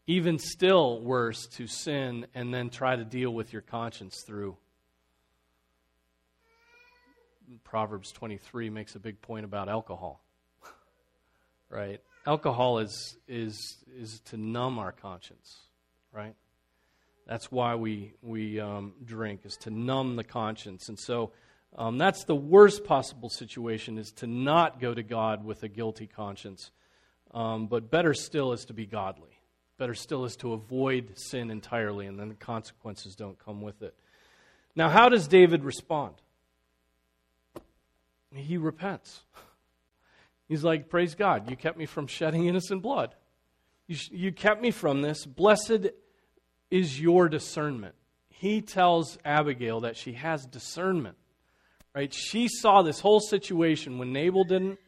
Even 0.06 0.38
still 0.38 1.00
worse 1.00 1.46
to 1.56 1.66
sin 1.66 2.26
and 2.34 2.54
then 2.54 2.70
try 2.70 2.96
to 2.96 3.04
deal 3.04 3.30
with 3.30 3.52
your 3.52 3.62
conscience 3.62 4.22
through. 4.26 4.56
Proverbs 7.64 8.12
23 8.12 8.70
makes 8.70 8.94
a 8.94 8.98
big 8.98 9.20
point 9.20 9.44
about 9.44 9.68
alcohol. 9.68 10.22
right? 11.70 12.00
Alcohol 12.28 12.80
is, 12.80 13.16
is, 13.26 13.78
is 13.96 14.20
to 14.26 14.36
numb 14.36 14.78
our 14.78 14.92
conscience, 14.92 15.60
right? 16.12 16.34
That's 17.26 17.50
why 17.50 17.74
we, 17.76 18.12
we 18.20 18.60
um, 18.60 18.92
drink, 19.02 19.46
is 19.46 19.56
to 19.62 19.70
numb 19.70 20.16
the 20.16 20.24
conscience. 20.24 20.90
And 20.90 20.98
so 20.98 21.32
um, 21.74 21.96
that's 21.96 22.24
the 22.24 22.34
worst 22.34 22.84
possible 22.84 23.30
situation 23.30 23.96
is 23.96 24.12
to 24.16 24.26
not 24.26 24.78
go 24.78 24.92
to 24.92 25.02
God 25.02 25.42
with 25.42 25.62
a 25.62 25.68
guilty 25.68 26.06
conscience. 26.06 26.70
Um, 27.32 27.66
but 27.66 27.90
better 27.90 28.12
still 28.12 28.52
is 28.52 28.66
to 28.66 28.74
be 28.74 28.84
godly. 28.84 29.40
Better 29.78 29.94
still 29.94 30.26
is 30.26 30.36
to 30.36 30.52
avoid 30.52 31.14
sin 31.16 31.50
entirely, 31.50 32.04
and 32.04 32.20
then 32.20 32.28
the 32.28 32.34
consequences 32.34 33.16
don't 33.16 33.42
come 33.42 33.62
with 33.62 33.80
it. 33.80 33.94
Now, 34.76 34.90
how 34.90 35.08
does 35.08 35.28
David 35.28 35.64
respond? 35.64 36.16
He 38.34 38.58
repents. 38.58 39.22
He's 40.48 40.64
like, 40.64 40.88
Praise 40.88 41.14
God, 41.14 41.50
you 41.50 41.56
kept 41.56 41.78
me 41.78 41.86
from 41.86 42.06
shedding 42.06 42.46
innocent 42.46 42.82
blood. 42.82 43.14
You, 43.86 43.96
you 44.10 44.32
kept 44.32 44.62
me 44.62 44.70
from 44.70 45.02
this. 45.02 45.24
Blessed 45.26 45.88
is 46.70 47.00
your 47.00 47.28
discernment. 47.28 47.94
He 48.28 48.60
tells 48.60 49.18
Abigail 49.24 49.80
that 49.80 49.96
she 49.96 50.12
has 50.12 50.46
discernment. 50.46 51.16
Right? 51.94 52.12
She 52.12 52.48
saw 52.48 52.82
this 52.82 53.00
whole 53.00 53.20
situation 53.20 53.98
when 53.98 54.12
Nabal 54.12 54.44
didn't, 54.44 54.78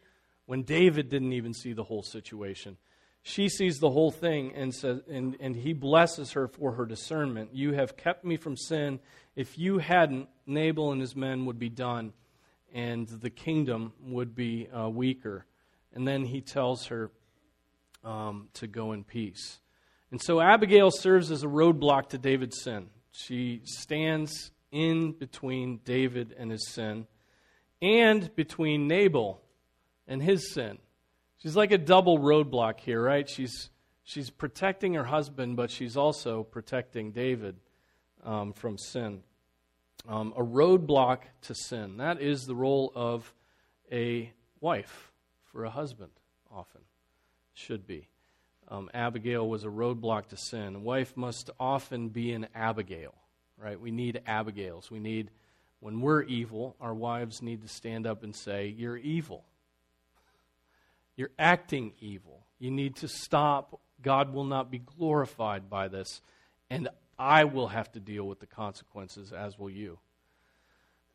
when 0.46 0.62
David 0.62 1.08
didn't 1.08 1.32
even 1.32 1.54
see 1.54 1.72
the 1.72 1.82
whole 1.82 2.02
situation. 2.02 2.76
She 3.22 3.48
sees 3.48 3.78
the 3.78 3.90
whole 3.90 4.10
thing 4.10 4.52
and 4.54 4.74
says 4.74 5.00
and, 5.10 5.36
and 5.40 5.54
he 5.54 5.72
blesses 5.72 6.32
her 6.32 6.48
for 6.48 6.72
her 6.72 6.86
discernment. 6.86 7.54
You 7.54 7.74
have 7.74 7.96
kept 7.96 8.24
me 8.24 8.36
from 8.36 8.56
sin. 8.56 9.00
If 9.36 9.58
you 9.58 9.78
hadn't, 9.78 10.28
Nabal 10.46 10.92
and 10.92 11.00
his 11.00 11.14
men 11.14 11.44
would 11.46 11.58
be 11.58 11.68
done, 11.68 12.12
and 12.72 13.06
the 13.08 13.30
kingdom 13.30 13.92
would 14.00 14.34
be 14.34 14.68
uh, 14.68 14.88
weaker. 14.88 15.46
And 15.92 16.06
then 16.06 16.24
he 16.24 16.40
tells 16.40 16.86
her 16.86 17.10
um, 18.04 18.48
to 18.54 18.66
go 18.66 18.92
in 18.92 19.04
peace. 19.04 19.58
And 20.10 20.20
so 20.20 20.40
Abigail 20.40 20.90
serves 20.90 21.30
as 21.30 21.42
a 21.42 21.48
roadblock 21.48 22.08
to 22.10 22.18
David's 22.18 22.62
sin. 22.62 22.88
She 23.12 23.60
stands 23.64 24.50
in 24.72 25.12
between 25.12 25.80
David 25.84 26.34
and 26.38 26.50
his 26.50 26.68
sin 26.68 27.06
and 27.82 28.34
between 28.34 28.86
Nabal 28.86 29.40
and 30.06 30.22
his 30.22 30.52
sin. 30.52 30.78
She's 31.38 31.56
like 31.56 31.72
a 31.72 31.78
double 31.78 32.18
roadblock 32.18 32.80
here, 32.80 33.02
right? 33.02 33.28
She's, 33.28 33.70
she's 34.04 34.30
protecting 34.30 34.94
her 34.94 35.04
husband, 35.04 35.56
but 35.56 35.70
she's 35.70 35.96
also 35.96 36.42
protecting 36.42 37.12
David 37.12 37.56
um, 38.24 38.52
from 38.52 38.76
sin. 38.78 39.22
Um, 40.08 40.34
a 40.36 40.42
roadblock 40.42 41.20
to 41.42 41.54
sin. 41.54 41.98
That 41.98 42.20
is 42.20 42.42
the 42.42 42.54
role 42.54 42.92
of 42.94 43.32
a 43.90 44.32
wife 44.60 45.09
for 45.52 45.64
a 45.64 45.70
husband, 45.70 46.12
often. 46.50 46.82
Should 47.54 47.86
be. 47.86 48.08
Um, 48.68 48.88
Abigail 48.94 49.48
was 49.48 49.64
a 49.64 49.68
roadblock 49.68 50.28
to 50.28 50.36
sin. 50.36 50.76
A 50.76 50.78
wife 50.78 51.16
must 51.16 51.50
often 51.58 52.08
be 52.08 52.32
an 52.32 52.46
Abigail 52.54 53.14
right? 53.60 53.80
We 53.80 53.90
need 53.90 54.22
Abigails. 54.26 54.90
We 54.90 54.98
need, 54.98 55.30
when 55.80 56.00
we're 56.00 56.22
evil, 56.22 56.76
our 56.80 56.94
wives 56.94 57.42
need 57.42 57.62
to 57.62 57.68
stand 57.68 58.06
up 58.06 58.22
and 58.22 58.34
say, 58.34 58.66
You're 58.66 58.96
evil. 58.96 59.44
You're 61.16 61.30
acting 61.38 61.92
evil. 62.00 62.46
You 62.58 62.70
need 62.70 62.96
to 62.96 63.08
stop. 63.08 63.80
God 64.02 64.32
will 64.32 64.44
not 64.44 64.70
be 64.70 64.78
glorified 64.78 65.68
by 65.68 65.88
this. 65.88 66.22
And 66.70 66.88
I 67.18 67.44
will 67.44 67.68
have 67.68 67.92
to 67.92 68.00
deal 68.00 68.24
with 68.24 68.40
the 68.40 68.46
consequences, 68.46 69.32
as 69.32 69.58
will 69.58 69.70
you. 69.70 69.98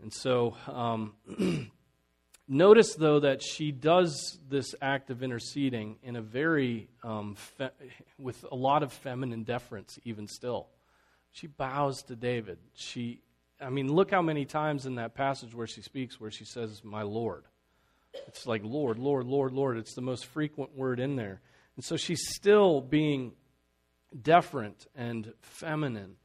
And 0.01 0.13
so, 0.13 0.55
um, 0.67 1.13
notice 2.47 2.95
though 2.95 3.19
that 3.19 3.41
she 3.41 3.71
does 3.71 4.37
this 4.49 4.75
act 4.81 5.09
of 5.09 5.23
interceding 5.23 5.97
in 6.03 6.15
a 6.15 6.21
very, 6.21 6.89
um, 7.03 7.35
fe- 7.35 7.71
with 8.17 8.45
a 8.51 8.55
lot 8.55 8.83
of 8.83 8.93
feminine 8.93 9.43
deference, 9.43 9.99
even 10.03 10.27
still. 10.27 10.67
She 11.31 11.47
bows 11.47 12.03
to 12.03 12.15
David. 12.15 12.59
She, 12.75 13.21
I 13.59 13.69
mean, 13.69 13.91
look 13.91 14.11
how 14.11 14.21
many 14.21 14.45
times 14.45 14.85
in 14.85 14.95
that 14.95 15.15
passage 15.15 15.53
where 15.53 15.67
she 15.67 15.81
speaks 15.81 16.19
where 16.19 16.31
she 16.31 16.45
says, 16.45 16.83
My 16.83 17.01
Lord. 17.01 17.43
It's 18.27 18.47
like 18.47 18.61
Lord, 18.63 18.97
Lord, 18.97 19.25
Lord, 19.25 19.51
Lord. 19.51 19.77
It's 19.77 19.93
the 19.93 20.01
most 20.01 20.25
frequent 20.25 20.75
word 20.75 20.99
in 20.99 21.17
there. 21.17 21.41
And 21.75 21.83
so 21.83 21.97
she's 21.97 22.23
still 22.33 22.79
being 22.79 23.33
deferent 24.17 24.87
and 24.95 25.33
feminine 25.41 26.15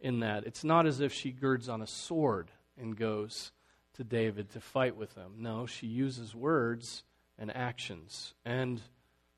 in 0.00 0.20
that. 0.20 0.44
It's 0.46 0.64
not 0.64 0.86
as 0.86 1.00
if 1.00 1.12
she 1.12 1.30
girds 1.30 1.68
on 1.68 1.80
a 1.80 1.86
sword 1.86 2.50
and 2.76 2.96
goes 2.96 3.52
to 3.96 4.04
David 4.04 4.50
to 4.52 4.60
fight 4.60 4.96
with 4.96 5.14
him. 5.14 5.32
No, 5.38 5.66
she 5.66 5.86
uses 5.86 6.34
words 6.34 7.02
and 7.38 7.54
actions 7.54 8.34
and 8.44 8.80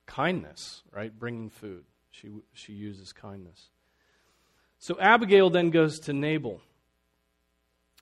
kindness, 0.06 0.82
right? 0.92 1.16
Bringing 1.16 1.50
food. 1.50 1.84
She, 2.10 2.30
she 2.52 2.72
uses 2.72 3.12
kindness. 3.12 3.68
So 4.78 4.98
Abigail 5.00 5.50
then 5.50 5.70
goes 5.70 5.98
to 6.00 6.12
Nabal. 6.12 6.60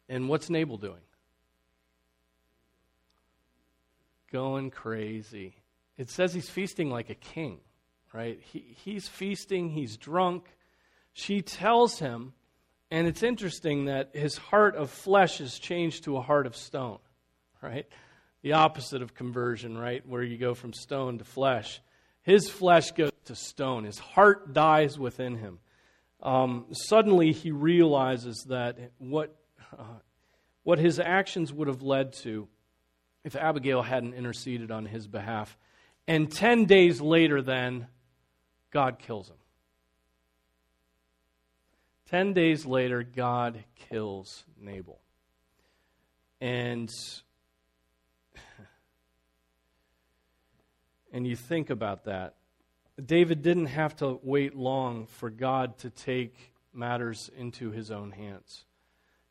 And 0.08 0.28
what's 0.28 0.48
Nabal 0.50 0.76
doing? 0.76 1.00
Going 4.32 4.70
crazy. 4.70 5.54
It 5.96 6.10
says 6.10 6.34
he's 6.34 6.50
feasting 6.50 6.90
like 6.90 7.10
a 7.10 7.14
king, 7.14 7.58
right? 8.12 8.38
He, 8.52 8.76
he's 8.84 9.08
feasting, 9.08 9.70
he's 9.70 9.96
drunk. 9.96 10.44
She 11.12 11.40
tells 11.40 11.98
him, 11.98 12.34
and 12.90 13.06
it's 13.06 13.22
interesting 13.22 13.86
that 13.86 14.14
his 14.14 14.36
heart 14.36 14.76
of 14.76 14.90
flesh 14.90 15.40
is 15.40 15.58
changed 15.58 16.04
to 16.04 16.16
a 16.16 16.20
heart 16.20 16.46
of 16.46 16.56
stone, 16.56 16.98
right? 17.62 17.86
The 18.42 18.52
opposite 18.52 19.02
of 19.02 19.14
conversion, 19.14 19.76
right? 19.76 20.06
Where 20.06 20.22
you 20.22 20.38
go 20.38 20.54
from 20.54 20.72
stone 20.72 21.18
to 21.18 21.24
flesh. 21.24 21.80
His 22.22 22.48
flesh 22.48 22.92
goes 22.92 23.12
to 23.26 23.34
stone, 23.34 23.84
his 23.84 23.98
heart 23.98 24.52
dies 24.52 24.98
within 24.98 25.36
him 25.36 25.58
um, 26.22 26.66
suddenly 26.72 27.32
he 27.32 27.50
realizes 27.50 28.46
that 28.48 28.78
what, 28.98 29.36
uh, 29.78 29.82
what 30.62 30.78
his 30.78 30.98
actions 30.98 31.52
would 31.52 31.68
have 31.68 31.82
led 31.82 32.12
to 32.24 32.48
if 33.24 33.36
Abigail 33.36 33.82
hadn't 33.82 34.14
interceded 34.14 34.70
on 34.70 34.86
his 34.86 35.06
behalf. 35.06 35.56
And 36.08 36.30
10 36.30 36.66
days 36.66 37.00
later, 37.00 37.42
then, 37.42 37.88
God 38.70 38.98
kills 38.98 39.28
him. 39.28 39.36
10 42.10 42.32
days 42.34 42.64
later, 42.64 43.02
God 43.02 43.64
kills 43.88 44.44
Nabal. 44.60 45.00
And 46.40 46.88
and 51.12 51.26
you 51.26 51.34
think 51.34 51.70
about 51.70 52.04
that. 52.04 52.36
David 53.04 53.42
didn't 53.42 53.66
have 53.66 53.96
to 53.96 54.20
wait 54.22 54.54
long 54.54 55.06
for 55.06 55.28
God 55.30 55.78
to 55.78 55.90
take 55.90 56.52
matters 56.72 57.30
into 57.36 57.70
his 57.70 57.90
own 57.90 58.12
hands. 58.12 58.64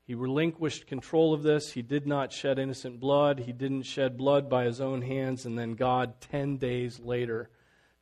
He 0.04 0.14
relinquished 0.14 0.86
control 0.86 1.34
of 1.34 1.42
this. 1.42 1.72
He 1.72 1.82
did 1.82 2.06
not 2.06 2.32
shed 2.32 2.60
innocent 2.60 3.00
blood. 3.00 3.40
He 3.40 3.52
didn't 3.54 3.84
shed 3.84 4.18
blood 4.18 4.50
by 4.50 4.66
his 4.66 4.80
own 4.80 5.02
hands. 5.02 5.46
And 5.46 5.58
then 5.58 5.74
God, 5.74 6.22
10 6.22 6.58
days 6.58 7.00
later, 7.00 7.50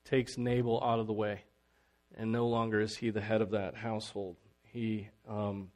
takes 0.03 0.38
Nabal 0.38 0.83
out 0.83 0.99
of 0.99 1.07
the 1.07 1.13
way. 1.13 1.43
And 2.17 2.31
no 2.31 2.47
longer 2.47 2.81
is 2.81 2.97
he 2.97 3.09
the 3.09 3.21
head 3.21 3.41
of 3.41 3.51
that 3.51 3.75
household. 3.75 4.36
He, 4.73 5.07
um, 5.29 5.69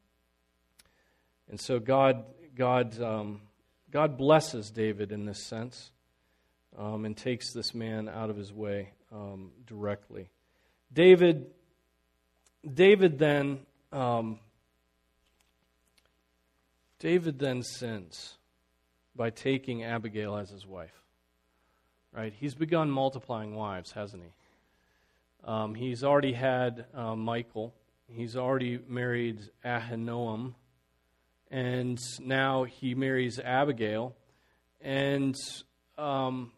and 1.48 1.60
so 1.60 1.78
God, 1.78 2.24
God, 2.56 3.00
um, 3.00 3.40
God 3.90 4.18
blesses 4.18 4.70
David 4.70 5.12
in 5.12 5.24
this 5.24 5.46
sense 5.46 5.92
um, 6.76 7.04
and 7.04 7.16
takes 7.16 7.52
this 7.52 7.74
man 7.74 8.08
out 8.08 8.28
of 8.28 8.36
his 8.36 8.52
way 8.52 8.90
um, 9.12 9.52
directly. 9.66 10.30
David, 10.92 11.46
David 12.74 13.18
then 13.18 13.60
um, 13.92 14.40
David 16.98 17.38
then 17.38 17.62
sins 17.62 18.36
by 19.14 19.30
taking 19.30 19.84
Abigail 19.84 20.36
as 20.36 20.50
his 20.50 20.66
wife. 20.66 21.04
Right? 22.12 22.32
He's 22.36 22.54
begun 22.54 22.90
multiplying 22.90 23.54
wives, 23.54 23.92
hasn't 23.92 24.24
he? 24.24 24.30
Um, 25.44 25.74
he's 25.74 26.02
already 26.02 26.32
had 26.32 26.86
uh, 26.92 27.14
Michal. 27.14 27.74
He's 28.10 28.36
already 28.36 28.78
married 28.88 29.40
Ahinoam. 29.64 30.54
And 31.50 31.98
now 32.20 32.64
he 32.64 32.94
marries 32.94 33.38
Abigail. 33.38 34.14
And 34.80 35.34
um, 35.98 36.52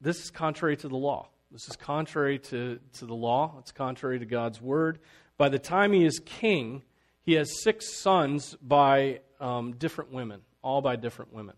this 0.00 0.22
is 0.24 0.30
contrary 0.30 0.76
to 0.78 0.88
the 0.88 0.96
law. 0.96 1.28
This 1.50 1.68
is 1.68 1.76
contrary 1.76 2.38
to, 2.38 2.78
to 2.94 3.06
the 3.06 3.14
law. 3.14 3.56
It's 3.58 3.72
contrary 3.72 4.18
to 4.18 4.26
God's 4.26 4.60
word. 4.60 4.98
By 5.36 5.48
the 5.48 5.58
time 5.58 5.92
he 5.92 6.04
is 6.04 6.20
king, 6.24 6.82
he 7.22 7.34
has 7.34 7.62
six 7.62 8.00
sons 8.00 8.56
by 8.62 9.20
um, 9.40 9.72
different 9.76 10.12
women, 10.12 10.40
all 10.62 10.80
by 10.80 10.96
different 10.96 11.32
women. 11.32 11.54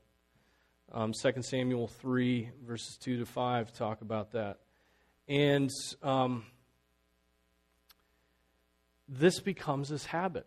Um, 0.93 1.13
2 1.13 1.43
Samuel 1.43 1.87
3, 1.87 2.51
verses 2.67 2.99
2 3.01 3.19
to 3.19 3.27
5 3.27 3.73
talk 3.73 4.01
about 4.01 4.33
that. 4.33 4.59
And 5.29 5.71
um, 6.03 6.45
this 9.11 9.41
becomes 9.41 9.89
his 9.89 10.07
habit. 10.07 10.47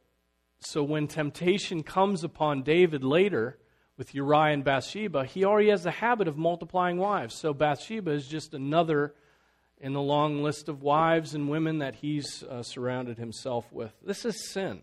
So 0.62 0.82
when 0.82 1.08
temptation 1.08 1.84
comes 1.84 2.24
upon 2.24 2.64
David 2.64 3.04
later 3.04 3.60
with 3.98 4.16
Uriah 4.16 4.54
and 4.54 4.64
Bathsheba, 4.64 5.26
he 5.26 5.44
already 5.44 5.70
has 5.70 5.84
the 5.84 5.92
habit 5.92 6.28
of 6.28 6.38
multiplying 6.38 6.98
wives. 6.98 7.36
So 7.36 7.54
Bathsheba 7.54 8.12
is 8.12 8.28
just 8.28 8.54
another 8.54 9.14
in 9.80 9.92
the 9.92 10.02
long 10.02 10.42
list 10.42 10.70
of 10.70 10.82
wives 10.82 11.36
and 11.36 11.50
women 11.50 11.80
that 11.80 11.96
he's 11.96 12.42
uh, 12.44 12.64
surrounded 12.64 13.18
himself 13.18 13.72
with. 13.74 13.92
This 14.02 14.24
is 14.24 14.50
sin. 14.52 14.82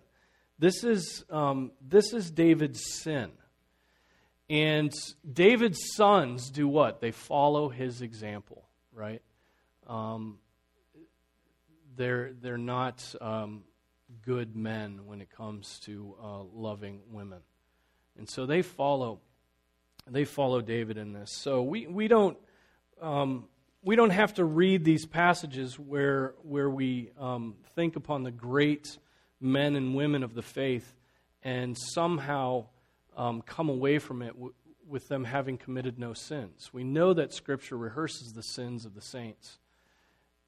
This 0.59 0.85
is, 0.85 1.25
um, 1.31 1.73
this 1.81 2.12
is 2.12 2.31
David's 2.31 2.83
sin. 3.01 3.31
And 4.51 4.93
David's 5.33 5.81
sons 5.95 6.51
do 6.51 6.69
what? 6.69 7.01
They 7.01 7.12
follow 7.12 7.71
his 7.71 8.03
example, 8.03 8.69
right? 8.93 9.23
Um, 9.87 10.38
they're, 11.97 12.33
they're 12.38 12.59
not 12.59 13.03
um, 13.23 13.62
good 14.31 14.55
men 14.55 15.01
when 15.07 15.21
it 15.21 15.29
comes 15.29 15.81
to 15.81 16.14
uh, 16.23 16.45
loving 16.55 17.01
women. 17.11 17.40
And 18.16 18.31
so 18.31 18.47
they 18.47 18.62
follow, 18.62 19.19
they 20.09 20.25
follow 20.25 20.61
David 20.61 20.99
in 20.99 21.12
this. 21.12 21.33
So 21.33 21.64
we, 21.64 21.88
we 21.88 22.07
don't, 22.07 22.38
um, 23.03 23.49
we 23.83 23.97
don't 23.97 24.11
have 24.11 24.35
to 24.35 24.45
read 24.45 24.85
these 24.85 25.05
passages 25.05 25.81
where, 25.81 26.35
where 26.45 26.71
we 26.71 27.11
um, 27.19 27.57
think 27.75 27.97
upon 27.97 28.23
the 28.23 28.31
great 28.31 28.99
men 29.40 29.75
and 29.75 29.97
women 29.97 30.23
of 30.23 30.35
the 30.35 30.43
faith 30.43 30.95
and 31.43 31.77
somehow 31.77 32.66
um, 33.16 33.43
come 33.43 33.69
away 33.69 33.99
from 33.99 34.23
it 34.23 34.35
w- 34.35 34.55
with 34.88 35.09
them 35.09 35.25
having 35.25 35.59
committed 35.59 35.99
no 35.99 36.12
sins. 36.12 36.71
We 36.73 36.85
know 36.85 37.14
that 37.14 37.35
Scripture 37.35 37.77
rehearses 37.77 38.33
the 38.33 38.43
sins 38.43 38.85
of 38.85 38.95
the 38.95 39.03
saints. 39.03 39.59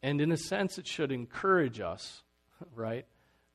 And 0.04 0.20
in 0.20 0.30
a 0.30 0.36
sense, 0.36 0.78
it 0.78 0.86
should 0.86 1.10
encourage 1.10 1.80
us, 1.80 2.22
right? 2.76 3.06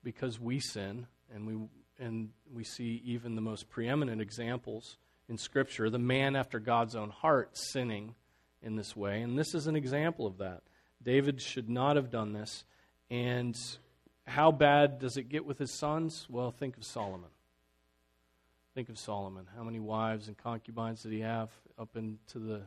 Because 0.03 0.39
we 0.39 0.59
sin, 0.59 1.07
and 1.33 1.47
we, 1.47 1.55
and 1.99 2.29
we 2.53 2.63
see 2.63 3.01
even 3.05 3.35
the 3.35 3.41
most 3.41 3.69
preeminent 3.69 4.21
examples 4.21 4.97
in 5.29 5.37
Scripture 5.37 5.89
the 5.89 5.99
man 5.99 6.35
after 6.35 6.59
God's 6.59 6.95
own 6.95 7.09
heart 7.09 7.57
sinning 7.57 8.15
in 8.61 8.75
this 8.75 8.95
way. 8.95 9.21
And 9.21 9.37
this 9.37 9.53
is 9.53 9.67
an 9.67 9.75
example 9.75 10.25
of 10.25 10.37
that. 10.37 10.61
David 11.03 11.41
should 11.41 11.69
not 11.69 11.95
have 11.95 12.09
done 12.09 12.33
this. 12.33 12.63
And 13.09 13.55
how 14.25 14.51
bad 14.51 14.99
does 14.99 15.17
it 15.17 15.29
get 15.29 15.45
with 15.45 15.57
his 15.57 15.77
sons? 15.77 16.25
Well, 16.29 16.51
think 16.51 16.77
of 16.77 16.83
Solomon. 16.83 17.29
Think 18.75 18.89
of 18.89 18.99
Solomon. 18.99 19.47
How 19.55 19.63
many 19.63 19.79
wives 19.79 20.27
and 20.27 20.37
concubines 20.37 21.01
did 21.01 21.11
he 21.11 21.21
have 21.21 21.49
up 21.79 21.95
into 21.95 22.39
the, 22.39 22.61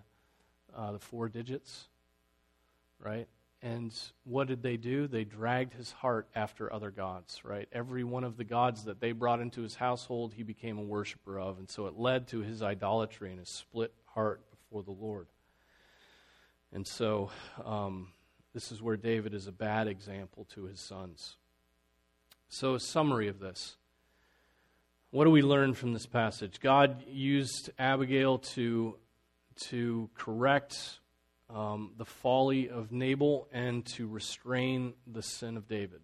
uh, 0.75 0.93
the 0.93 0.99
four 0.99 1.29
digits? 1.29 1.89
Right? 2.99 3.29
And 3.63 3.93
what 4.25 4.49
did 4.49 4.63
they 4.63 4.79
do? 4.79 5.07
They 5.07 5.25
dragged 5.25 5.75
his 5.75 5.93
heart 5.93 6.29
after 6.35 6.73
other 6.73 6.91
gods, 6.91 7.45
right? 7.45 7.69
Every 7.73 8.05
one 8.05 8.25
of 8.25 8.39
the 8.39 8.45
gods 8.45 8.85
that 8.85 9.01
they 9.01 9.13
brought 9.13 9.41
into 9.41 9.61
his 9.61 9.75
household, 9.75 10.33
he 10.33 10.43
became 10.43 10.79
a 10.79 10.83
worshiper 10.83 11.39
of. 11.39 11.59
And 11.59 11.69
so 11.69 11.87
it 11.87 11.99
led 11.99 12.29
to 12.29 12.41
his 12.41 12.63
idolatry 12.63 13.31
and 13.31 13.39
his 13.39 13.51
split 13.51 13.93
heart 14.07 14.41
before 14.51 14.83
the 14.83 14.93
Lord. 14.93 15.27
And 16.73 16.87
so 16.87 17.31
um, 17.63 18.09
this 18.55 18.73
is 18.73 18.81
where 18.81 18.97
David 18.97 19.35
is 19.35 19.47
a 19.47 19.53
bad 19.53 19.89
example 19.89 20.47
to 20.55 20.65
his 20.65 20.81
sons. 20.81 21.37
So, 22.49 22.75
a 22.75 22.81
summary 22.81 23.29
of 23.29 23.39
this. 23.39 23.77
What 25.13 25.25
do 25.25 25.31
we 25.31 25.43
learn 25.43 25.75
from 25.75 25.93
this 25.93 26.07
passage? 26.07 26.61
God 26.61 27.05
used 27.09 27.71
Abigail 27.79 28.39
to, 28.55 28.97
to 29.69 30.11
correct 30.15 31.00
um, 31.55 31.93
the 31.97 32.05
folly 32.05 32.69
of 32.69 32.93
Nabal 32.93 33.49
and 33.53 33.85
to 33.87 34.07
restrain 34.07 34.95
the 35.07 35.23
sin 35.23 35.57
of 35.57 35.69
David. 35.69 36.01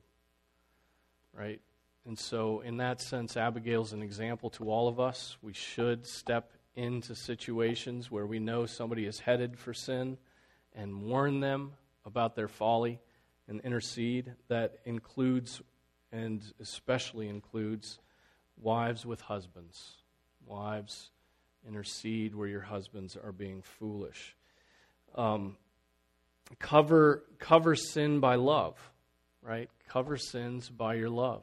Right? 1.33 1.61
And 2.05 2.19
so, 2.19 2.61
in 2.61 2.79
that 2.79 3.01
sense, 3.01 3.37
Abigail's 3.37 3.93
an 3.93 4.03
example 4.03 4.51
to 4.51 4.71
all 4.71 4.89
of 4.89 5.01
us. 5.01 5.37
We 5.43 5.53
should 5.53 6.07
step 6.07 6.53
into 6.75 7.15
situations 7.15 8.11
where 8.11 8.27
we 8.27 8.39
know 8.39 8.67
somebody 8.67 9.07
is 9.07 9.19
headed 9.19 9.59
for 9.59 9.75
sin 9.75 10.19
and 10.75 11.03
warn 11.03 11.41
them 11.41 11.73
about 12.05 12.37
their 12.37 12.49
folly 12.49 13.01
and 13.49 13.61
intercede. 13.63 14.33
That 14.49 14.79
includes 14.85 15.61
and 16.13 16.43
especially 16.61 17.29
includes 17.29 17.99
wives 18.57 19.05
with 19.05 19.21
husbands. 19.21 19.97
Wives, 20.47 21.11
intercede 21.67 22.35
where 22.35 22.49
your 22.49 22.61
husbands 22.61 23.17
are 23.17 23.33
being 23.33 23.63
foolish. 23.63 24.36
Um, 25.15 25.57
cover, 26.59 27.25
cover 27.39 27.75
sin 27.75 28.21
by 28.21 28.35
love, 28.37 28.77
right? 29.43 29.71
Cover 29.89 30.17
sins 30.17 30.69
by 30.69 30.95
your 30.95 31.11
love. 31.11 31.43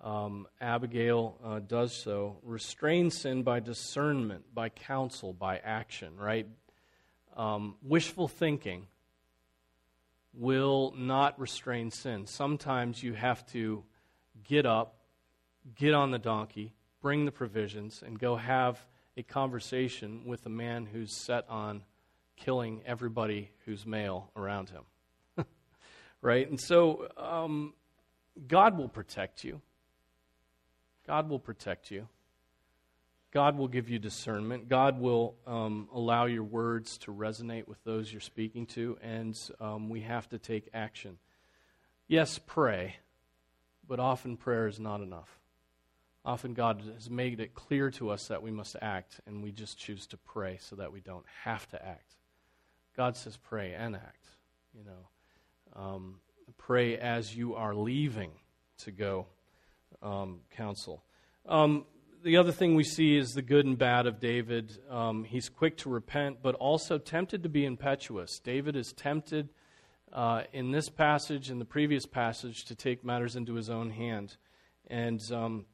Um, 0.00 0.46
Abigail 0.60 1.38
uh, 1.44 1.58
does 1.58 1.92
so. 2.02 2.38
Restrain 2.42 3.10
sin 3.10 3.42
by 3.42 3.60
discernment, 3.60 4.54
by 4.54 4.68
counsel, 4.68 5.32
by 5.32 5.58
action, 5.58 6.16
right? 6.16 6.46
Um, 7.36 7.76
wishful 7.82 8.28
thinking 8.28 8.86
will 10.32 10.94
not 10.96 11.38
restrain 11.40 11.90
sin. 11.90 12.26
Sometimes 12.26 13.02
you 13.02 13.14
have 13.14 13.44
to 13.52 13.82
get 14.44 14.66
up, 14.66 14.98
get 15.74 15.94
on 15.94 16.12
the 16.12 16.18
donkey, 16.18 16.74
bring 17.02 17.24
the 17.24 17.32
provisions, 17.32 18.02
and 18.04 18.18
go 18.18 18.36
have 18.36 18.78
a 19.16 19.22
conversation 19.22 20.22
with 20.24 20.46
a 20.46 20.50
man 20.50 20.86
who's 20.86 21.12
set 21.12 21.44
on 21.48 21.82
killing 22.38 22.82
everybody 22.86 23.50
who's 23.64 23.84
male 23.86 24.30
around 24.36 24.70
him. 24.70 24.84
right? 26.22 26.48
And 26.48 26.60
so 26.60 27.08
um, 27.16 27.74
God 28.46 28.78
will 28.78 28.88
protect 28.88 29.44
you. 29.44 29.60
God 31.06 31.28
will 31.28 31.38
protect 31.38 31.90
you. 31.90 32.06
God 33.30 33.58
will 33.58 33.68
give 33.68 33.90
you 33.90 33.98
discernment. 33.98 34.68
God 34.68 34.98
will 34.98 35.34
um, 35.46 35.88
allow 35.92 36.24
your 36.24 36.44
words 36.44 36.96
to 36.98 37.12
resonate 37.12 37.68
with 37.68 37.82
those 37.84 38.10
you're 38.10 38.20
speaking 38.20 38.64
to, 38.66 38.96
and 39.02 39.34
um, 39.60 39.90
we 39.90 40.00
have 40.00 40.28
to 40.30 40.38
take 40.38 40.68
action. 40.72 41.18
Yes, 42.06 42.38
pray, 42.38 42.96
but 43.86 44.00
often 44.00 44.38
prayer 44.38 44.66
is 44.66 44.80
not 44.80 45.02
enough. 45.02 45.40
often 46.24 46.54
God 46.54 46.82
has 46.94 47.10
made 47.10 47.38
it 47.38 47.54
clear 47.54 47.90
to 47.92 48.10
us 48.10 48.28
that 48.28 48.42
we 48.42 48.50
must 48.50 48.76
act, 48.80 49.20
and 49.26 49.42
we 49.42 49.52
just 49.52 49.78
choose 49.78 50.06
to 50.08 50.16
pray 50.16 50.58
so 50.60 50.76
that 50.76 50.92
we 50.92 51.00
don't 51.00 51.26
have 51.44 51.68
to 51.68 51.86
act. 51.86 52.17
God 52.98 53.16
says, 53.16 53.36
pray 53.36 53.74
and 53.74 53.94
act. 53.94 54.26
You 54.74 54.82
know, 54.84 55.80
um, 55.80 56.16
pray 56.56 56.98
as 56.98 57.32
you 57.32 57.54
are 57.54 57.72
leaving 57.72 58.32
to 58.78 58.90
go 58.90 59.28
um, 60.02 60.40
counsel. 60.56 61.04
Um, 61.46 61.86
the 62.24 62.38
other 62.38 62.50
thing 62.50 62.74
we 62.74 62.82
see 62.82 63.16
is 63.16 63.34
the 63.34 63.40
good 63.40 63.66
and 63.66 63.78
bad 63.78 64.08
of 64.08 64.18
David. 64.18 64.76
Um, 64.90 65.22
he's 65.22 65.48
quick 65.48 65.76
to 65.76 65.88
repent, 65.88 66.38
but 66.42 66.56
also 66.56 66.98
tempted 66.98 67.44
to 67.44 67.48
be 67.48 67.64
impetuous. 67.64 68.40
David 68.40 68.74
is 68.74 68.92
tempted 68.92 69.50
uh, 70.12 70.42
in 70.52 70.72
this 70.72 70.88
passage 70.88 71.50
and 71.50 71.60
the 71.60 71.64
previous 71.64 72.04
passage 72.04 72.64
to 72.64 72.74
take 72.74 73.04
matters 73.04 73.36
into 73.36 73.54
his 73.54 73.70
own 73.70 73.90
hand. 73.90 74.36
And 74.88 75.22
um, 75.30 75.66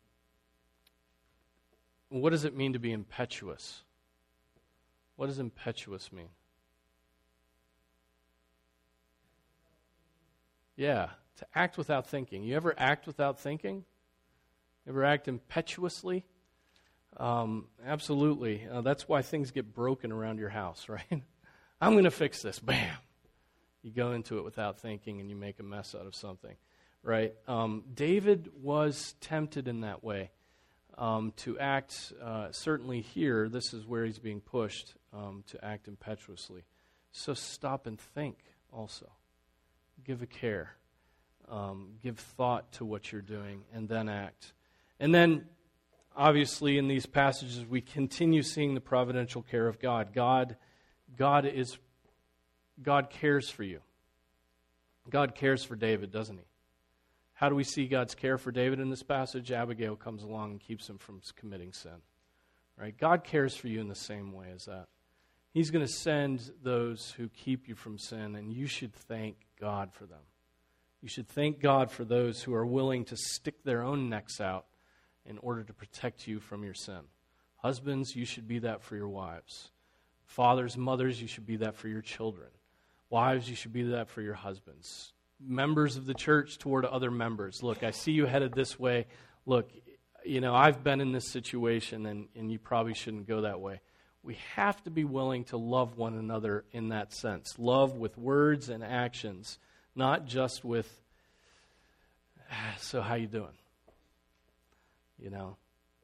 what 2.11 2.31
does 2.31 2.45
it 2.45 2.55
mean 2.55 2.75
to 2.75 2.79
be 2.79 2.93
impetuous? 2.93 3.83
What 5.17 5.29
does 5.29 5.39
impetuous 5.39 6.13
mean? 6.13 6.29
Yeah, 10.77 11.11
to 11.37 11.47
act 11.55 11.79
without 11.79 12.09
thinking. 12.09 12.43
You 12.43 12.57
ever 12.57 12.75
act 12.77 13.07
without 13.07 13.39
thinking? 13.39 13.85
Ever 14.89 15.05
act 15.05 15.29
impetuously? 15.29 16.25
Um, 17.17 17.67
absolutely. 17.87 18.67
Uh, 18.71 18.81
that's 18.81 19.09
why 19.09 19.23
things 19.23 19.51
get 19.51 19.75
broken 19.75 20.13
around 20.13 20.39
your 20.39 20.49
house, 20.49 20.89
right? 20.89 21.23
I'm 21.81 21.93
going 21.93 22.05
to 22.05 22.11
fix 22.11 22.43
this. 22.43 22.59
Bam. 22.59 22.97
You 23.83 23.93
go 23.93 24.13
into 24.13 24.39
it 24.39 24.45
without 24.45 24.81
thinking 24.81 25.21
and 25.21 25.29
you 25.29 25.37
make 25.37 25.61
a 25.61 25.63
mess 25.63 25.95
out 25.95 26.07
of 26.07 26.15
something, 26.15 26.57
right? 27.03 27.35
Um, 27.47 27.85
David 27.93 28.51
was 28.63 29.15
tempted 29.21 29.69
in 29.69 29.83
that 29.83 30.03
way 30.03 30.31
um, 30.97 31.33
to 31.39 31.59
act, 31.59 32.13
uh, 32.23 32.51
certainly 32.53 33.01
here, 33.01 33.49
this 33.49 33.75
is 33.75 33.87
where 33.87 34.05
he's 34.05 34.19
being 34.19 34.41
pushed 34.41 34.95
um, 35.13 35.45
to 35.49 35.63
act 35.63 35.89
impetuously. 35.89 36.65
So 37.13 37.35
stop 37.35 37.87
and 37.87 38.01
think 38.01 38.39
also. 38.73 39.11
Give 40.03 40.23
a 40.23 40.27
care. 40.27 40.75
Um, 41.49 41.95
give 42.03 42.19
thought 42.19 42.73
to 42.73 42.85
what 42.85 43.13
you're 43.13 43.23
doing 43.23 43.65
and 43.73 43.89
then 43.89 44.09
act. 44.09 44.53
And 44.99 45.15
then 45.15 45.47
obviously 46.17 46.79
in 46.79 46.89
these 46.89 47.07
passages 47.07 47.65
we 47.69 47.81
continue 47.81 48.43
seeing 48.43 48.75
the 48.75 48.81
providential 48.81 49.43
care 49.43 49.69
of 49.69 49.79
God. 49.79 50.13
God 50.15 50.57
God 51.17 51.45
is 51.45 51.79
God 52.83 53.11
cares 53.11 53.49
for 53.49 53.63
you. 53.63 53.81
God 55.11 55.35
cares 55.35 55.63
for 55.63 55.77
David, 55.77 56.11
doesn't 56.11 56.39
he? 56.39 56.45
How 57.35 57.49
do 57.49 57.55
we 57.55 57.65
see 57.65 57.87
God's 57.87 58.15
care 58.15 58.39
for 58.39 58.53
David 58.53 58.81
in 58.81 58.91
this 58.91 59.03
passage? 59.03 59.53
Abigail 59.53 59.97
comes 59.97 60.23
along 60.23 60.53
and 60.53 60.61
keeps 60.61 60.89
him 60.89 60.99
from 60.99 61.21
committing 61.37 61.73
sin. 61.73 62.03
Right? 62.79 62.97
God 62.97 63.25
cares 63.25 63.55
for 63.55 63.69
you 63.69 63.81
in 63.81 63.89
the 63.89 63.95
same 63.95 64.33
way 64.33 64.47
as 64.55 64.65
that. 64.65 64.87
He's 65.53 65.71
going 65.71 65.87
to 65.87 65.93
send 65.93 66.51
those 66.63 67.13
who 67.17 67.29
keep 67.29 67.69
you 67.69 67.77
from 67.77 67.99
sin, 67.99 68.35
and 68.35 68.53
you 68.53 68.67
should 68.67 68.93
thank 68.93 69.37
God 69.65 69.95
for 69.95 70.05
them. 70.05 70.21
You 71.01 71.09
should 71.09 71.27
thank 71.27 71.59
God 71.59 71.91
for 71.91 72.05
those 72.05 72.43
who 72.43 72.53
are 72.53 72.67
willing 72.67 73.07
to 73.07 73.17
stick 73.17 73.65
their 73.65 73.83
own 73.83 74.11
necks 74.11 74.43
out 74.43 74.67
in 75.25 75.39
order 75.39 75.63
to 75.65 75.73
protect 75.73 76.29
you 76.29 76.39
from 76.39 76.65
your 76.65 76.75
sin. 76.75 77.01
Husbands, 77.57 78.15
you 78.15 78.27
should 78.27 78.47
be 78.47 78.59
that 78.59 78.83
for 78.83 78.95
your 78.95 79.09
wives. 79.09 79.71
Fathers, 80.27 80.77
mothers, 80.77 81.23
you 81.23 81.27
should 81.27 81.47
be 81.47 81.57
that 81.57 81.77
for 81.77 81.89
your 81.89 82.03
children. 82.03 82.49
Wives, 83.09 83.49
you 83.49 83.57
should 83.57 83.73
be 83.73 83.85
that 83.85 84.11
for 84.11 84.21
your 84.21 84.35
husbands. 84.35 85.15
Members 85.41 85.97
of 85.97 86.05
the 86.05 86.13
church 86.13 86.59
toward 86.59 86.85
other 86.85 87.11
members. 87.11 87.63
Look, 87.63 87.83
I 87.83 87.91
see 87.91 88.13
you 88.13 88.27
headed 88.27 88.53
this 88.53 88.79
way. 88.79 89.07
Look, 89.47 89.71
you 90.27 90.43
know, 90.43 90.55
I've 90.55 90.85
been 90.85 91.01
in 91.01 91.13
this 91.13 91.31
situation, 91.31 92.05
and, 92.05 92.29
and 92.37 92.53
you 92.53 92.59
probably 92.59 92.93
shouldn't 92.93 93.27
go 93.27 93.41
that 93.41 93.61
way. 93.61 93.81
We 94.25 94.39
have 94.57 94.83
to 94.85 94.91
be 94.91 95.05
willing 95.05 95.45
to 95.45 95.59
love 95.59 95.99
one 95.99 96.15
another 96.15 96.65
in 96.73 96.89
that 96.89 97.13
sense. 97.13 97.57
Love 97.59 97.95
with 97.95 98.17
words 98.17 98.71
and 98.71 98.83
actions, 98.83 99.59
not 99.95 100.25
just 100.25 100.65
with, 100.65 100.91
so 102.79 103.03
how 103.03 103.17
you 103.17 103.27
doing? 103.27 103.53
You 105.19 105.29
know, 105.29 105.59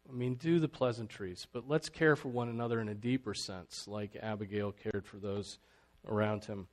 I 0.08 0.12
mean, 0.12 0.34
do 0.34 0.58
the 0.58 0.68
pleasantries, 0.68 1.46
but 1.50 1.66
let's 1.66 1.88
care 1.88 2.14
for 2.14 2.28
one 2.28 2.50
another 2.50 2.78
in 2.78 2.90
a 2.90 2.94
deeper 2.94 3.32
sense, 3.32 3.88
like 3.88 4.16
Abigail 4.20 4.72
cared 4.72 5.06
for 5.06 5.16
those 5.16 5.58
around 6.06 6.44
him. 6.44 6.68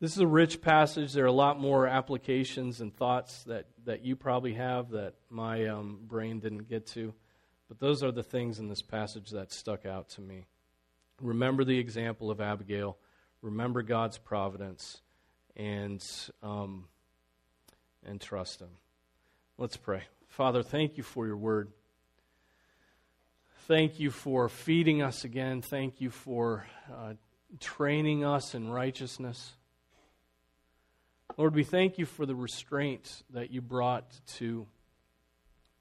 This 0.00 0.12
is 0.12 0.18
a 0.18 0.26
rich 0.26 0.60
passage. 0.60 1.14
There 1.14 1.24
are 1.24 1.28
a 1.28 1.32
lot 1.32 1.58
more 1.58 1.86
applications 1.86 2.82
and 2.82 2.94
thoughts 2.94 3.42
that, 3.44 3.66
that 3.86 4.04
you 4.04 4.16
probably 4.16 4.54
have 4.54 4.90
that 4.90 5.14
my 5.30 5.66
um, 5.66 6.00
brain 6.02 6.40
didn't 6.40 6.68
get 6.68 6.86
to. 6.88 7.14
But 7.68 7.78
those 7.78 8.02
are 8.02 8.12
the 8.12 8.22
things 8.22 8.58
in 8.58 8.68
this 8.68 8.82
passage 8.82 9.30
that 9.30 9.52
stuck 9.52 9.86
out 9.86 10.08
to 10.10 10.20
me. 10.20 10.46
Remember 11.20 11.64
the 11.64 11.78
example 11.78 12.30
of 12.30 12.40
Abigail, 12.40 12.96
remember 13.42 13.82
God's 13.82 14.18
providence, 14.18 15.02
and, 15.56 16.02
um, 16.42 16.86
and 18.06 18.20
trust 18.20 18.60
Him. 18.60 18.70
Let's 19.58 19.76
pray. 19.76 20.04
Father, 20.28 20.62
thank 20.62 20.96
you 20.96 21.02
for 21.02 21.26
your 21.26 21.36
word. 21.36 21.70
Thank 23.66 24.00
you 24.00 24.10
for 24.10 24.48
feeding 24.48 25.02
us 25.02 25.24
again. 25.24 25.60
Thank 25.60 26.00
you 26.00 26.10
for 26.10 26.66
uh, 26.90 27.14
training 27.60 28.24
us 28.24 28.54
in 28.54 28.70
righteousness. 28.70 29.52
Lord, 31.36 31.54
we 31.54 31.64
thank 31.64 31.98
you 31.98 32.06
for 32.06 32.26
the 32.26 32.34
restraint 32.34 33.22
that 33.30 33.50
you 33.50 33.60
brought 33.60 34.20
to, 34.38 34.66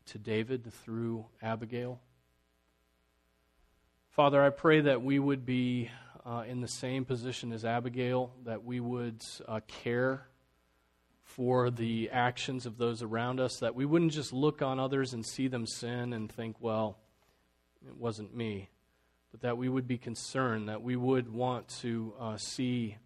to 0.08 0.18
David 0.18 0.72
through 0.84 1.26
Abigail. 1.42 2.00
Father, 4.12 4.43
I 4.43 4.49
pray 4.49 4.82
that 4.82 5.03
we 5.03 5.20
would 5.20 5.45
be 5.45 5.91
uh, 6.26 6.43
in 6.47 6.62
the 6.62 6.68
same 6.68 7.05
position 7.05 7.53
as 7.53 7.64
Abigail, 7.64 8.34
that 8.43 8.64
we 8.64 8.80
would 8.80 9.24
uh, 9.47 9.60
care 9.68 10.28
for 11.22 11.70
the 11.70 12.10
actions 12.12 12.66
of 12.66 12.80
those 12.80 13.03
around 13.03 13.39
us, 13.39 13.60
that 13.60 13.76
we 13.76 13.86
wouldn't 13.86 14.12
just 14.12 14.34
look 14.34 14.64
on 14.64 14.80
others 14.80 15.14
and 15.14 15.24
see 15.24 15.47
them 15.47 15.68
sin 15.68 16.12
and 16.12 16.32
think, 16.32 16.55
well, 16.60 16.97
it 17.88 17.95
wasn't 17.95 18.36
me, 18.36 18.70
but 19.32 19.41
that 19.41 19.60
we 19.60 19.70
would 19.70 19.88
be 19.88 19.99
concerned, 19.99 20.70
that 20.70 20.82
we 20.82 20.95
would 20.95 21.32
want 21.32 21.68
to 21.68 22.14
uh, 22.20 22.36
see 22.36 22.97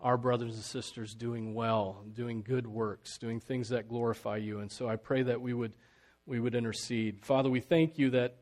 our 0.00 0.16
brothers 0.16 0.54
and 0.54 0.64
sisters 0.64 1.14
doing 1.14 1.52
well, 1.52 2.02
doing 2.14 2.42
good 2.42 2.66
works, 2.66 3.18
doing 3.18 3.40
things 3.40 3.68
that 3.68 3.88
glorify 3.88 4.38
you. 4.38 4.60
And 4.60 4.72
so 4.72 4.88
I 4.88 4.96
pray 4.96 5.22
that 5.22 5.40
we 5.40 5.52
would, 5.52 5.74
we 6.24 6.40
would 6.40 6.54
intercede. 6.54 7.24
Father, 7.26 7.50
we 7.50 7.60
thank 7.60 7.98
you 7.98 8.10
that, 8.10 8.36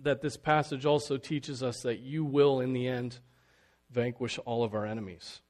that 0.00 0.20
this 0.20 0.36
passage 0.36 0.86
also 0.86 1.16
teaches 1.16 1.62
us 1.62 1.82
that 1.82 1.98
you 1.98 2.24
will, 2.24 2.60
in 2.60 2.72
the 2.72 2.86
end, 2.86 3.18
vanquish 3.90 4.38
all 4.44 4.64
of 4.64 4.74
our 4.74 4.86
enemies. 4.86 5.40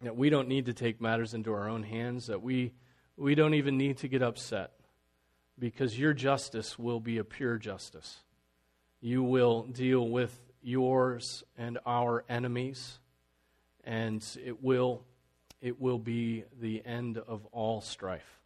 That 0.00 0.16
we 0.16 0.30
don't 0.30 0.48
need 0.48 0.66
to 0.66 0.72
take 0.72 1.00
matters 1.00 1.34
into 1.34 1.52
our 1.52 1.68
own 1.68 1.82
hands, 1.82 2.26
that 2.26 2.42
we, 2.42 2.72
we 3.16 3.34
don't 3.34 3.54
even 3.54 3.76
need 3.76 3.98
to 3.98 4.08
get 4.08 4.22
upset 4.22 4.72
because 5.58 5.98
your 5.98 6.12
justice 6.12 6.78
will 6.78 7.00
be 7.00 7.18
a 7.18 7.24
pure 7.24 7.58
justice. 7.58 8.18
You 9.00 9.22
will 9.22 9.64
deal 9.64 10.08
with 10.08 10.38
yours 10.62 11.44
and 11.56 11.78
our 11.84 12.24
enemies, 12.28 12.98
and 13.84 14.24
it 14.44 14.62
will, 14.62 15.04
it 15.60 15.80
will 15.80 15.98
be 15.98 16.44
the 16.60 16.84
end 16.84 17.18
of 17.18 17.46
all 17.52 17.80
strife. 17.80 18.41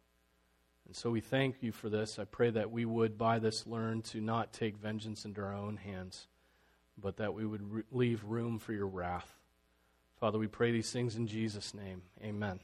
And 0.87 0.95
so 0.95 1.09
we 1.09 1.19
thank 1.19 1.61
you 1.61 1.73
for 1.73 1.89
this. 1.89 2.17
I 2.17 2.23
pray 2.23 2.49
that 2.51 2.71
we 2.71 2.85
would, 2.85 3.17
by 3.17 3.39
this, 3.39 3.67
learn 3.67 4.01
to 4.03 4.21
not 4.21 4.53
take 4.53 4.77
vengeance 4.77 5.25
into 5.25 5.41
our 5.41 5.53
own 5.53 5.75
hands, 5.75 6.27
but 6.97 7.17
that 7.17 7.33
we 7.33 7.45
would 7.45 7.71
re- 7.71 7.83
leave 7.91 8.23
room 8.23 8.57
for 8.57 8.71
your 8.71 8.87
wrath. 8.87 9.35
Father, 10.17 10.39
we 10.39 10.47
pray 10.47 10.71
these 10.71 10.91
things 10.91 11.17
in 11.17 11.27
Jesus' 11.27 11.73
name. 11.73 12.03
Amen. 12.23 12.61